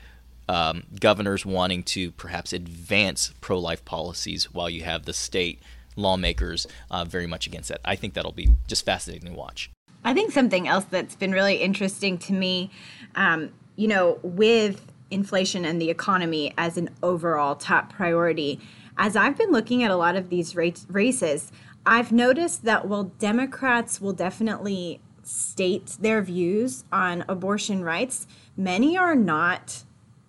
um, 0.47 0.83
governors 0.99 1.45
wanting 1.45 1.83
to 1.83 2.11
perhaps 2.11 2.53
advance 2.53 3.33
pro 3.41 3.59
life 3.59 3.83
policies 3.83 4.53
while 4.53 4.69
you 4.69 4.83
have 4.83 5.05
the 5.05 5.13
state 5.13 5.61
lawmakers 5.95 6.67
uh, 6.91 7.03
very 7.03 7.27
much 7.27 7.47
against 7.47 7.69
that. 7.69 7.81
I 7.83 7.95
think 7.95 8.13
that'll 8.13 8.31
be 8.31 8.49
just 8.67 8.85
fascinating 8.85 9.29
to 9.29 9.35
watch. 9.35 9.69
I 10.03 10.13
think 10.13 10.31
something 10.31 10.67
else 10.67 10.85
that's 10.85 11.15
been 11.15 11.31
really 11.31 11.55
interesting 11.55 12.17
to 12.19 12.33
me, 12.33 12.71
um, 13.15 13.49
you 13.75 13.87
know, 13.87 14.19
with 14.23 14.85
inflation 15.11 15.65
and 15.65 15.81
the 15.81 15.89
economy 15.89 16.53
as 16.57 16.77
an 16.77 16.89
overall 17.01 17.55
top 17.55 17.91
priority, 17.93 18.59
as 18.97 19.15
I've 19.15 19.37
been 19.37 19.51
looking 19.51 19.83
at 19.83 19.91
a 19.91 19.95
lot 19.95 20.15
of 20.15 20.29
these 20.29 20.55
races, 20.55 21.51
I've 21.85 22.11
noticed 22.11 22.63
that 22.65 22.87
while 22.87 23.05
Democrats 23.05 24.01
will 24.01 24.13
definitely 24.13 24.99
state 25.23 25.97
their 25.99 26.21
views 26.21 26.83
on 26.91 27.23
abortion 27.27 27.83
rights, 27.83 28.27
many 28.55 28.97
are 28.97 29.15
not 29.15 29.83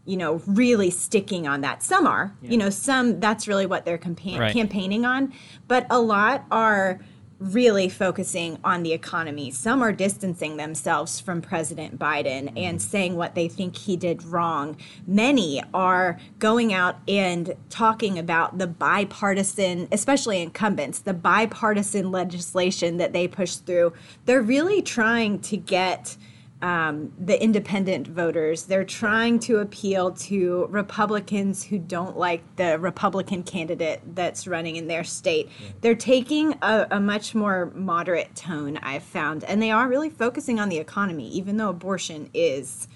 you 0.05 0.17
know 0.17 0.41
really 0.47 0.91
sticking 0.91 1.47
on 1.47 1.61
that. 1.61 1.83
Some 1.83 2.07
are 2.07 2.35
you 2.43 2.57
know 2.57 2.71
some 2.71 3.21
that's 3.21 3.47
really 3.47 3.67
what 3.67 3.85
they're 3.85 3.99
campa- 3.99 4.39
Right. 4.39 4.53
campaigning 4.55 5.05
on. 5.05 5.33
But 5.67 5.87
a 5.91 6.01
lot 6.01 6.45
are 6.51 6.99
really 7.39 7.89
focusing 7.89 8.59
on 8.65 8.83
the 8.83 8.93
economy. 8.93 9.51
Some 9.51 9.83
are 9.83 9.93
distancing 9.93 10.57
themselves 10.57 11.21
from 11.21 11.41
president 11.41 11.99
biden 11.99 12.47
mm-hmm. 12.47 12.59
and 12.59 12.83
saying 12.83 13.17
what 13.17 13.35
they 13.35 13.49
think 13.49 13.77
he 13.77 13.97
did 13.97 14.25
wrong. 14.25 14.77
Many 15.07 15.63
are 15.73 16.19
going 16.39 16.73
out 16.73 16.97
and 17.07 17.55
talking 17.71 18.19
about 18.19 18.59
the 18.59 18.67
bipartisan 18.67 19.89
especially 19.93 20.43
incumbents 20.43 21.01
the 21.01 21.15
bipartisan 21.15 22.11
legislation 22.11 22.97
that 22.97 23.13
they 23.13 23.29
push 23.29 23.57
through. 23.57 23.93
They're 24.25 24.43
really 24.43 24.83
trying 24.83 25.39
to 25.41 25.57
get 25.57 26.17
um, 26.61 27.13
the 27.19 27.41
independent 27.41 28.09
voters. 28.09 28.65
They're 28.65 28.85
trying 28.85 29.39
to 29.41 29.59
appeal 29.59 30.13
to 30.13 30.67
Republicans 30.71 31.65
who 31.65 31.79
don't 31.79 32.17
like 32.17 32.43
the 32.57 32.79
Republican 32.79 33.43
candidate 33.45 34.01
that's 34.15 34.47
running 34.47 34.77
in 34.77 34.89
their 34.89 35.05
state. 35.05 35.49
They're 35.81 35.95
taking 35.95 36.55
a, 36.63 36.87
a 36.91 37.01
much 37.01 37.35
more 37.35 37.73
moderate 37.75 38.35
tone, 38.35 38.79
I've 38.79 39.05
found, 39.05 39.45
and 39.45 39.63
they 39.63 39.71
are 39.71 39.89
really 39.89 40.11
focusing 40.11 40.59
on 40.59 40.69
the 40.69 40.79
economy, 40.79 41.29
even 41.31 41.57
though 41.57 41.69
abortion 41.69 42.29
is 42.35 42.89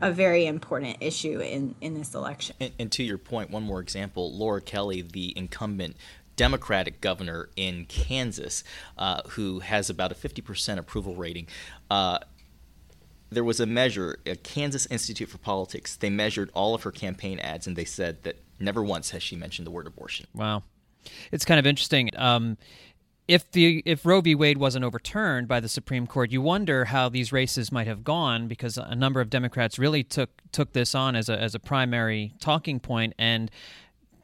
a 0.00 0.10
very 0.10 0.46
important 0.46 0.96
issue 1.00 1.40
in, 1.40 1.74
in 1.82 1.94
this 1.94 2.14
election. 2.14 2.56
And, 2.60 2.72
and 2.78 2.92
to 2.92 3.02
your 3.02 3.18
point, 3.18 3.50
one 3.50 3.62
more 3.62 3.80
example 3.80 4.34
Laura 4.34 4.60
Kelly, 4.62 5.02
the 5.02 5.36
incumbent 5.36 5.96
Democratic 6.36 7.00
governor 7.00 7.50
in 7.56 7.84
Kansas, 7.84 8.64
uh, 8.96 9.20
who 9.30 9.60
has 9.60 9.90
about 9.90 10.12
a 10.12 10.14
50% 10.14 10.78
approval 10.78 11.14
rating. 11.14 11.46
Uh, 11.90 12.18
there 13.34 13.44
was 13.44 13.60
a 13.60 13.66
measure, 13.66 14.18
a 14.26 14.36
Kansas 14.36 14.86
Institute 14.86 15.28
for 15.28 15.38
Politics. 15.38 15.96
They 15.96 16.10
measured 16.10 16.50
all 16.54 16.74
of 16.74 16.82
her 16.82 16.90
campaign 16.90 17.38
ads, 17.38 17.66
and 17.66 17.76
they 17.76 17.84
said 17.84 18.22
that 18.24 18.36
never 18.58 18.82
once 18.82 19.10
has 19.10 19.22
she 19.22 19.36
mentioned 19.36 19.66
the 19.66 19.70
word 19.70 19.86
abortion. 19.86 20.26
Wow. 20.34 20.62
It's 21.32 21.44
kind 21.44 21.58
of 21.58 21.66
interesting. 21.66 22.10
Um, 22.16 22.56
if 23.28 23.50
the 23.52 23.82
if 23.86 24.04
Roe 24.04 24.20
v. 24.20 24.34
Wade 24.34 24.58
wasn't 24.58 24.84
overturned 24.84 25.48
by 25.48 25.60
the 25.60 25.68
Supreme 25.68 26.06
Court, 26.06 26.30
you 26.30 26.42
wonder 26.42 26.86
how 26.86 27.08
these 27.08 27.32
races 27.32 27.70
might 27.70 27.86
have 27.86 28.04
gone 28.04 28.48
because 28.48 28.76
a 28.76 28.94
number 28.94 29.20
of 29.20 29.30
Democrats 29.30 29.78
really 29.78 30.02
took 30.02 30.30
took 30.50 30.72
this 30.72 30.94
on 30.94 31.16
as 31.16 31.28
a 31.28 31.40
as 31.40 31.54
a 31.54 31.60
primary 31.60 32.34
talking 32.40 32.80
point 32.80 33.14
and 33.18 33.50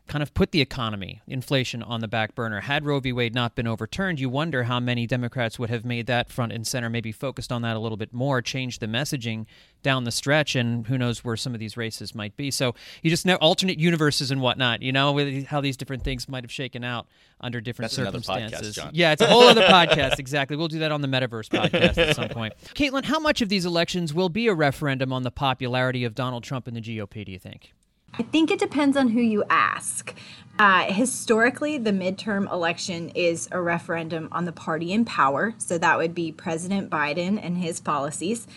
kind 0.08 0.22
of 0.22 0.34
put 0.34 0.52
the 0.52 0.60
economy, 0.60 1.20
inflation 1.26 1.82
on 1.82 2.00
the 2.00 2.08
back 2.08 2.34
burner. 2.34 2.60
Had 2.60 2.84
Roe 2.84 2.98
v. 2.98 3.12
Wade 3.12 3.34
not 3.34 3.54
been 3.54 3.66
overturned, 3.66 4.18
you 4.18 4.28
wonder 4.28 4.64
how 4.64 4.80
many 4.80 5.06
Democrats 5.06 5.58
would 5.58 5.70
have 5.70 5.84
made 5.84 6.06
that 6.06 6.30
front 6.30 6.52
and 6.52 6.66
center, 6.66 6.88
maybe 6.88 7.12
focused 7.12 7.52
on 7.52 7.62
that 7.62 7.76
a 7.76 7.78
little 7.78 7.96
bit 7.96 8.12
more, 8.12 8.42
changed 8.42 8.80
the 8.80 8.86
messaging 8.86 9.46
down 9.82 10.04
the 10.04 10.10
stretch, 10.10 10.56
and 10.56 10.86
who 10.86 10.98
knows 10.98 11.22
where 11.24 11.36
some 11.36 11.54
of 11.54 11.60
these 11.60 11.76
races 11.76 12.14
might 12.14 12.36
be. 12.36 12.50
So 12.50 12.74
you 13.02 13.10
just 13.10 13.26
know 13.26 13.36
alternate 13.36 13.78
universes 13.78 14.30
and 14.30 14.40
whatnot, 14.40 14.82
you 14.82 14.92
know, 14.92 15.12
with 15.12 15.46
how 15.46 15.60
these 15.60 15.76
different 15.76 16.02
things 16.02 16.28
might 16.28 16.42
have 16.42 16.50
shaken 16.50 16.82
out 16.82 17.06
under 17.40 17.60
different 17.60 17.92
That's 17.92 18.02
circumstances. 18.02 18.74
podcast, 18.74 18.82
John. 18.82 18.90
Yeah, 18.94 19.12
it's 19.12 19.22
a 19.22 19.26
whole 19.26 19.42
other 19.42 19.62
podcast. 19.62 20.18
Exactly. 20.18 20.56
We'll 20.56 20.68
do 20.68 20.80
that 20.80 20.90
on 20.90 21.00
the 21.00 21.08
Metaverse 21.08 21.48
podcast 21.48 21.98
at 21.98 22.16
some 22.16 22.28
point. 22.30 22.54
Caitlin, 22.74 23.04
how 23.04 23.20
much 23.20 23.42
of 23.42 23.48
these 23.48 23.64
elections 23.64 24.12
will 24.12 24.28
be 24.28 24.48
a 24.48 24.54
referendum 24.54 25.12
on 25.12 25.22
the 25.22 25.30
popularity 25.30 26.04
of 26.04 26.14
Donald 26.14 26.42
Trump 26.42 26.66
and 26.66 26.76
the 26.76 26.80
GOP, 26.80 27.24
do 27.24 27.32
you 27.32 27.38
think? 27.38 27.74
I 28.14 28.22
think 28.22 28.50
it 28.50 28.58
depends 28.58 28.96
on 28.96 29.08
who 29.08 29.20
you 29.20 29.44
ask. 29.48 30.14
Uh, 30.58 30.92
historically, 30.92 31.78
the 31.78 31.92
midterm 31.92 32.50
election 32.52 33.10
is 33.10 33.48
a 33.52 33.60
referendum 33.60 34.28
on 34.32 34.44
the 34.44 34.52
party 34.52 34.92
in 34.92 35.04
power. 35.04 35.54
So 35.58 35.78
that 35.78 35.98
would 35.98 36.14
be 36.14 36.32
President 36.32 36.90
Biden 36.90 37.38
and 37.40 37.58
his 37.58 37.78
policies. 37.78 38.48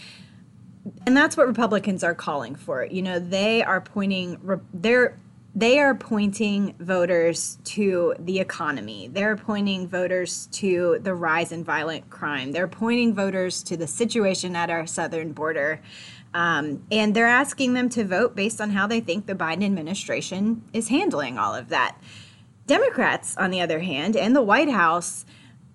And 1.05 1.15
that's 1.15 1.37
what 1.37 1.45
Republicans 1.47 2.03
are 2.03 2.15
calling 2.15 2.55
for. 2.55 2.85
You 2.85 3.03
know, 3.03 3.19
they 3.19 3.61
are 3.61 3.81
pointing, 3.81 4.39
they're 4.73 5.17
they 5.53 5.79
are 5.79 5.93
pointing 5.93 6.75
voters 6.79 7.57
to 7.65 8.15
the 8.17 8.39
economy. 8.39 9.09
They're 9.09 9.35
pointing 9.35 9.85
voters 9.85 10.47
to 10.53 10.99
the 11.01 11.13
rise 11.13 11.51
in 11.51 11.65
violent 11.65 12.09
crime. 12.09 12.53
They're 12.53 12.69
pointing 12.69 13.13
voters 13.13 13.61
to 13.63 13.75
the 13.75 13.87
situation 13.87 14.55
at 14.55 14.69
our 14.69 14.87
southern 14.87 15.33
border. 15.33 15.81
Um, 16.33 16.85
and 16.91 17.13
they're 17.13 17.27
asking 17.27 17.73
them 17.73 17.89
to 17.89 18.05
vote 18.05 18.35
based 18.35 18.61
on 18.61 18.71
how 18.71 18.87
they 18.87 18.99
think 18.99 19.25
the 19.25 19.35
Biden 19.35 19.65
administration 19.65 20.63
is 20.73 20.87
handling 20.87 21.37
all 21.37 21.53
of 21.53 21.69
that. 21.69 21.97
Democrats, 22.67 23.35
on 23.37 23.51
the 23.51 23.59
other 23.59 23.79
hand, 23.79 24.15
and 24.15 24.35
the 24.35 24.41
White 24.41 24.69
House, 24.69 25.25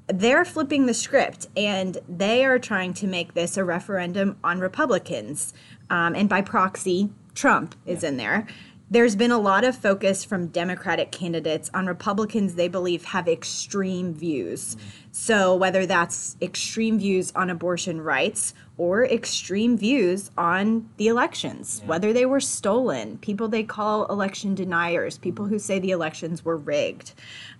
they're 0.09 0.45
flipping 0.45 0.87
the 0.87 0.95
script 0.95 1.49
and 1.57 1.99
they 2.09 2.45
are 2.45 2.59
trying 2.59 2.95
to 2.95 3.07
make 3.07 3.35
this 3.35 3.57
a 3.57 3.64
referendum 3.64 4.38
on 4.42 4.61
Republicans. 4.61 5.53
Um, 5.90 6.14
and 6.14 6.29
by 6.29 6.42
proxy, 6.42 7.11
Trump 7.35 7.75
is 7.85 8.03
yeah. 8.03 8.09
in 8.09 8.16
there. 8.16 8.47
There's 8.88 9.16
been 9.16 9.33
a 9.33 9.38
lot 9.38 9.64
of 9.64 9.77
focus 9.77 10.25
from 10.25 10.46
Democratic 10.46 11.11
candidates 11.11 11.68
on 11.75 11.87
Republicans 11.87 12.55
they 12.55 12.68
believe 12.68 13.05
have 13.07 13.27
extreme 13.27 14.14
views. 14.14 14.77
Mm-hmm. 14.77 14.88
So, 15.11 15.57
whether 15.57 15.87
that's 15.87 16.37
extreme 16.40 16.99
views 16.99 17.33
on 17.35 17.51
abortion 17.51 18.01
rights 18.01 18.55
or 18.79 19.05
extreme 19.05 19.77
views 19.77 20.31
on 20.38 20.88
the 20.99 21.09
elections, 21.09 21.81
yeah. 21.81 21.88
whether 21.88 22.12
they 22.12 22.27
were 22.27 22.38
stolen, 22.38 23.18
people 23.18 23.49
they 23.49 23.64
call 23.64 24.07
election 24.07 24.55
deniers, 24.55 25.18
people 25.18 25.46
who 25.46 25.59
say 25.59 25.81
the 25.81 25.90
elections 25.90 26.44
were 26.44 26.57
rigged. 26.57 27.12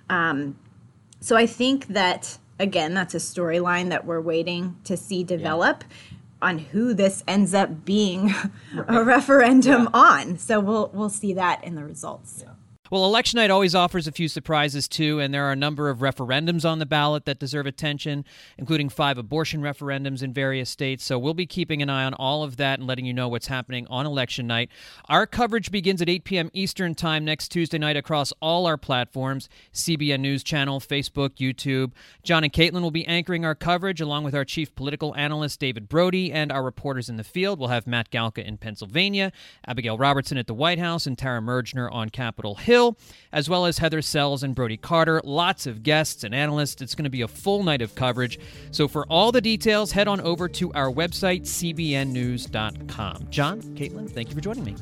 Um, 0.09 0.57
so 1.21 1.35
I 1.35 1.47
think 1.47 1.89
that, 1.89 2.39
again, 2.61 2.95
that's 2.95 3.15
a 3.15 3.19
storyline 3.19 3.89
that 3.89 4.05
we're 4.05 4.21
waiting 4.21 4.77
to 4.85 4.97
see 4.97 5.25
develop. 5.25 5.83
Yeah. 5.83 6.16
On 6.43 6.59
who 6.59 6.93
this 6.93 7.25
ends 7.27 7.55
up 7.55 7.85
being 7.85 8.35
a 8.89 9.03
referendum 9.03 9.85
yeah. 9.85 10.01
on, 10.01 10.39
so 10.39 10.61
we'll 10.61 10.91
we'll 10.93 11.09
see 11.09 11.33
that 11.33 11.65
in 11.65 11.75
the 11.77 11.85
results. 11.85 12.45
Yeah. 12.45 12.53
Well, 12.89 13.05
election 13.05 13.39
night 13.39 13.51
always 13.51 13.75
offers 13.75 14.07
a 14.07 14.13
few 14.13 14.29
surprises, 14.29 14.87
too, 14.87 15.19
and 15.19 15.35
there 15.35 15.45
are 15.45 15.53
a 15.53 15.57
number 15.57 15.89
of 15.89 15.99
referendums 15.99 16.65
on 16.65 16.79
the 16.79 16.87
ballot 16.87 17.25
that 17.25 17.41
deserve 17.41 17.67
attention, 17.67 18.25
including 18.57 18.91
five 18.91 19.19
abortion 19.19 19.61
referendums 19.61 20.23
in 20.23 20.33
various 20.33 20.71
states. 20.71 21.05
So 21.05 21.19
we'll 21.19 21.35
be 21.35 21.47
keeping 21.47 21.83
an 21.83 21.91
eye 21.91 22.05
on 22.05 22.15
all 22.15 22.45
of 22.45 22.59
that 22.59 22.79
and 22.79 22.87
letting 22.87 23.05
you 23.05 23.13
know 23.13 23.27
what's 23.27 23.49
happening 23.49 23.89
on 23.89 24.07
election 24.07 24.47
night. 24.47 24.71
Our 25.09 25.27
coverage 25.27 25.73
begins 25.73 26.01
at 26.01 26.09
8 26.09 26.23
p.m. 26.23 26.51
Eastern 26.53 26.95
Time 26.95 27.25
next 27.25 27.49
Tuesday 27.49 27.79
night 27.79 27.97
across 27.97 28.33
all 28.41 28.67
our 28.67 28.77
platforms 28.77 29.49
CBN 29.75 30.21
News 30.21 30.45
Channel, 30.45 30.79
Facebook, 30.79 31.31
YouTube. 31.39 31.91
John 32.23 32.45
and 32.45 32.53
Caitlin 32.53 32.83
will 32.83 32.93
be 32.93 33.07
anchoring 33.07 33.45
our 33.45 33.57
coverage 33.57 34.01
along 34.01 34.23
with 34.23 34.35
our 34.35 34.45
chief 34.45 34.73
political 34.77 35.13
analyst, 35.17 35.59
David 35.59 35.89
Brody, 35.89 36.33
and 36.33 36.53
our 36.53 36.63
reporters 36.63 37.09
in 37.09 37.17
the 37.17 37.25
field. 37.25 37.59
We'll 37.59 37.71
have 37.71 37.89
Matt 37.89 38.11
Galka 38.11 38.45
in 38.45 38.59
Pennsylvania, 38.59 39.33
Abigail 39.67 39.99
Robertson 39.99 40.39
at 40.39 40.47
the 40.47 40.55
White 40.55 40.79
House, 40.79 41.05
and 41.05 41.19
Tara 41.19 41.41
Mergener 41.41 41.93
on 41.93 42.11
Capitol 42.11 42.55
Hill. 42.55 42.76
Hill, 42.77 42.99
as 43.33 43.49
well 43.49 43.65
as 43.65 43.79
Heather 43.79 44.03
Sells 44.03 44.43
and 44.43 44.55
Brody 44.55 44.77
Carter. 44.77 45.23
Lots 45.25 45.67
of 45.67 45.83
guests 45.83 46.25
and 46.25 46.35
analysts. 46.35 46.83
It's 46.83 46.95
going 46.95 47.05
to 47.05 47.11
be 47.11 47.23
a 47.23 47.29
full 47.29 47.63
night 47.63 47.81
of 47.81 47.95
coverage. 47.95 48.39
So 48.71 48.87
for 48.87 49.07
all 49.07 49.33
the 49.33 49.41
details, 49.41 49.93
head 49.93 50.09
on 50.09 50.21
over 50.21 50.47
to 50.49 50.71
our 50.75 50.93
website, 50.93 51.43
cbnnews.com. 51.43 53.27
John, 53.31 53.63
Caitlin, 53.63 54.11
thank 54.11 54.29
you 54.29 54.35
for 54.35 54.43
joining 54.43 54.65
me. 54.65 54.77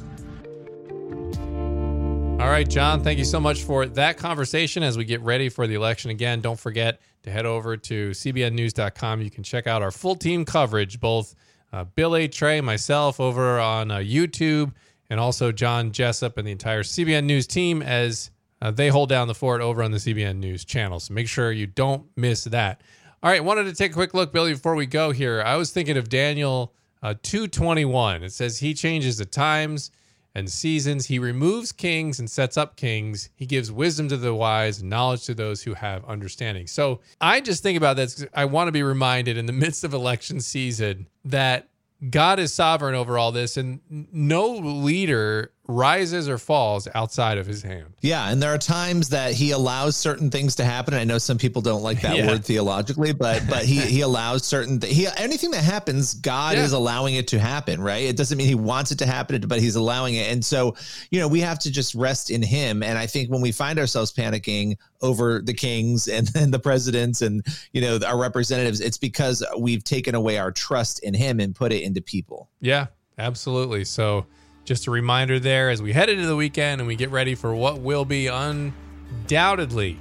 All 2.42 2.50
right, 2.50 2.68
John, 2.68 3.04
thank 3.04 3.20
you 3.20 3.24
so 3.24 3.38
much 3.38 3.62
for 3.62 3.86
that 3.86 4.18
conversation 4.18 4.82
as 4.82 4.98
we 4.98 5.04
get 5.04 5.20
ready 5.20 5.48
for 5.48 5.68
the 5.68 5.74
election 5.74 6.10
again. 6.10 6.40
Don't 6.40 6.58
forget 6.58 7.00
to 7.22 7.30
head 7.30 7.46
over 7.46 7.76
to 7.76 8.10
cbnnews.com. 8.10 9.22
You 9.22 9.30
can 9.30 9.44
check 9.44 9.68
out 9.68 9.82
our 9.82 9.92
full 9.92 10.16
team 10.16 10.44
coverage, 10.44 10.98
both 10.98 11.36
uh, 11.72 11.84
Billy, 11.84 12.28
Trey, 12.28 12.60
myself 12.60 13.20
over 13.20 13.60
on 13.60 13.92
uh, 13.92 13.98
YouTube 13.98 14.72
and 15.10 15.20
also 15.20 15.52
John 15.52 15.92
Jessup 15.92 16.38
and 16.38 16.46
the 16.46 16.52
entire 16.52 16.82
CBN 16.82 17.24
News 17.24 17.46
team 17.46 17.82
as 17.82 18.30
uh, 18.62 18.70
they 18.70 18.88
hold 18.88 19.08
down 19.08 19.28
the 19.28 19.34
fort 19.34 19.60
over 19.60 19.82
on 19.82 19.90
the 19.90 19.98
CBN 19.98 20.36
News 20.36 20.64
channel. 20.64 21.00
So 21.00 21.12
make 21.14 21.28
sure 21.28 21.52
you 21.52 21.66
don't 21.66 22.06
miss 22.16 22.44
that. 22.44 22.80
All 23.22 23.30
right, 23.30 23.42
wanted 23.42 23.64
to 23.64 23.74
take 23.74 23.92
a 23.92 23.94
quick 23.94 24.14
look, 24.14 24.32
Billy, 24.32 24.52
before 24.52 24.74
we 24.74 24.86
go 24.86 25.10
here. 25.10 25.42
I 25.42 25.56
was 25.56 25.70
thinking 25.70 25.96
of 25.96 26.08
Daniel 26.08 26.74
uh, 27.02 27.14
221. 27.22 28.22
It 28.22 28.32
says 28.32 28.58
he 28.58 28.74
changes 28.74 29.18
the 29.18 29.24
times 29.24 29.90
and 30.34 30.50
seasons. 30.50 31.06
He 31.06 31.18
removes 31.18 31.72
kings 31.72 32.18
and 32.18 32.28
sets 32.28 32.56
up 32.56 32.76
kings. 32.76 33.30
He 33.36 33.46
gives 33.46 33.70
wisdom 33.70 34.08
to 34.08 34.16
the 34.16 34.34
wise 34.34 34.80
and 34.80 34.90
knowledge 34.90 35.24
to 35.24 35.34
those 35.34 35.62
who 35.62 35.74
have 35.74 36.04
understanding. 36.06 36.66
So 36.66 37.00
I 37.20 37.40
just 37.40 37.62
think 37.62 37.76
about 37.76 37.96
this. 37.96 38.26
I 38.34 38.46
want 38.46 38.68
to 38.68 38.72
be 38.72 38.82
reminded 38.82 39.36
in 39.36 39.46
the 39.46 39.52
midst 39.64 39.84
of 39.84 39.94
election 39.94 40.40
season 40.40 41.08
that 41.24 41.68
God 42.10 42.38
is 42.38 42.52
sovereign 42.52 42.94
over 42.94 43.18
all 43.18 43.32
this, 43.32 43.56
and 43.56 43.80
no 44.12 44.50
leader 44.50 45.53
rises 45.66 46.28
or 46.28 46.36
falls 46.36 46.86
outside 46.94 47.38
of 47.38 47.46
his 47.46 47.62
hand. 47.62 47.94
Yeah, 48.00 48.30
and 48.30 48.42
there 48.42 48.52
are 48.52 48.58
times 48.58 49.08
that 49.10 49.32
he 49.32 49.52
allows 49.52 49.96
certain 49.96 50.30
things 50.30 50.56
to 50.56 50.64
happen. 50.64 50.92
I 50.92 51.04
know 51.04 51.18
some 51.18 51.38
people 51.38 51.62
don't 51.62 51.82
like 51.82 52.02
that 52.02 52.16
yeah. 52.16 52.26
word 52.26 52.44
theologically, 52.44 53.12
but 53.12 53.42
but 53.48 53.64
he 53.64 53.80
he 53.80 54.02
allows 54.02 54.44
certain 54.44 54.80
th- 54.80 54.94
he 54.94 55.06
anything 55.16 55.50
that 55.52 55.64
happens, 55.64 56.14
God 56.14 56.56
yeah. 56.56 56.64
is 56.64 56.72
allowing 56.72 57.14
it 57.14 57.28
to 57.28 57.38
happen, 57.38 57.80
right? 57.80 58.02
It 58.02 58.16
doesn't 58.16 58.36
mean 58.36 58.46
he 58.46 58.54
wants 58.54 58.90
it 58.90 58.98
to 58.98 59.06
happen, 59.06 59.40
but 59.46 59.60
he's 59.60 59.76
allowing 59.76 60.14
it. 60.14 60.30
And 60.30 60.44
so, 60.44 60.76
you 61.10 61.18
know, 61.18 61.28
we 61.28 61.40
have 61.40 61.58
to 61.60 61.72
just 61.72 61.94
rest 61.94 62.30
in 62.30 62.42
him. 62.42 62.82
And 62.82 62.98
I 62.98 63.06
think 63.06 63.30
when 63.30 63.40
we 63.40 63.52
find 63.52 63.78
ourselves 63.78 64.12
panicking 64.12 64.76
over 65.00 65.40
the 65.40 65.54
kings 65.54 66.08
and, 66.08 66.30
and 66.36 66.52
the 66.52 66.58
presidents 66.58 67.22
and 67.22 67.44
you 67.72 67.80
know 67.80 67.98
our 68.06 68.18
representatives, 68.18 68.80
it's 68.80 68.98
because 68.98 69.42
we've 69.58 69.84
taken 69.84 70.14
away 70.14 70.36
our 70.36 70.52
trust 70.52 70.98
in 71.02 71.14
him 71.14 71.40
and 71.40 71.54
put 71.54 71.72
it 71.72 71.82
into 71.82 72.02
people. 72.02 72.50
Yeah, 72.60 72.86
absolutely. 73.16 73.84
So 73.84 74.26
just 74.64 74.86
a 74.86 74.90
reminder 74.90 75.38
there 75.38 75.70
as 75.70 75.82
we 75.82 75.92
head 75.92 76.08
into 76.08 76.26
the 76.26 76.36
weekend 76.36 76.80
and 76.80 76.88
we 76.88 76.96
get 76.96 77.10
ready 77.10 77.34
for 77.34 77.54
what 77.54 77.80
will 77.80 78.04
be 78.04 78.28
undoubtedly 78.28 79.98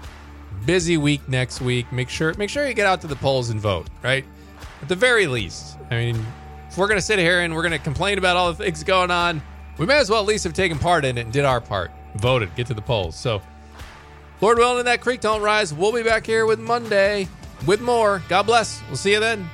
busy 0.66 0.98
week 0.98 1.28
next 1.28 1.62
week. 1.62 1.92
Make 1.92 2.10
sure 2.10 2.34
make 2.36 2.50
sure 2.50 2.68
you 2.68 2.74
get 2.74 2.88
out 2.88 3.02
to 3.02 3.08
the 3.08 3.16
polls 3.16 3.50
and 3.50 3.60
vote, 3.60 3.88
right? 4.02 4.26
At 4.82 4.90
the 4.90 4.96
very 4.96 5.28
least. 5.28 5.78
I 5.92 5.96
mean, 5.96 6.26
if 6.70 6.78
we're 6.78 6.88
going 6.88 6.98
to 6.98 7.06
sit 7.06 7.20
here 7.20 7.42
and 7.42 7.54
we're 7.54 7.62
going 7.62 7.74
to 7.74 7.80
complain 7.80 8.18
about 8.18 8.38
all 8.38 8.52
the 8.52 8.64
things 8.64 8.84
going 8.84 9.12
on, 9.12 9.42
we 9.78 9.86
may 9.86 9.98
as 9.98 10.10
well 10.10 10.22
at 10.22 10.26
least 10.26 10.44
have 10.44 10.54
taken 10.54 10.80
part 10.80 11.06
in 11.06 11.18
it 11.18 11.22
and 11.22 11.34
did 11.34 11.46
our 11.46 11.62
part. 11.62 11.92
Voted, 12.16 12.54
get 12.56 12.68
to 12.68 12.74
the 12.74 12.82
polls. 12.82 13.16
So, 13.16 13.42
Lord 14.40 14.58
willing, 14.58 14.86
that 14.86 15.02
creek 15.02 15.22
don't 15.22 15.42
rise. 15.42 15.74
We'll 15.74 15.92
be 15.92 16.04
back 16.04 16.26
here 16.26 16.46
with 16.46 16.60
Monday 16.60 17.28
with 17.66 17.82
more. 17.82 18.22
God 18.30 18.44
bless. 18.44 18.82
We'll 18.88 18.98
see 18.98 19.14
you 19.14 19.20
then. 19.20 19.50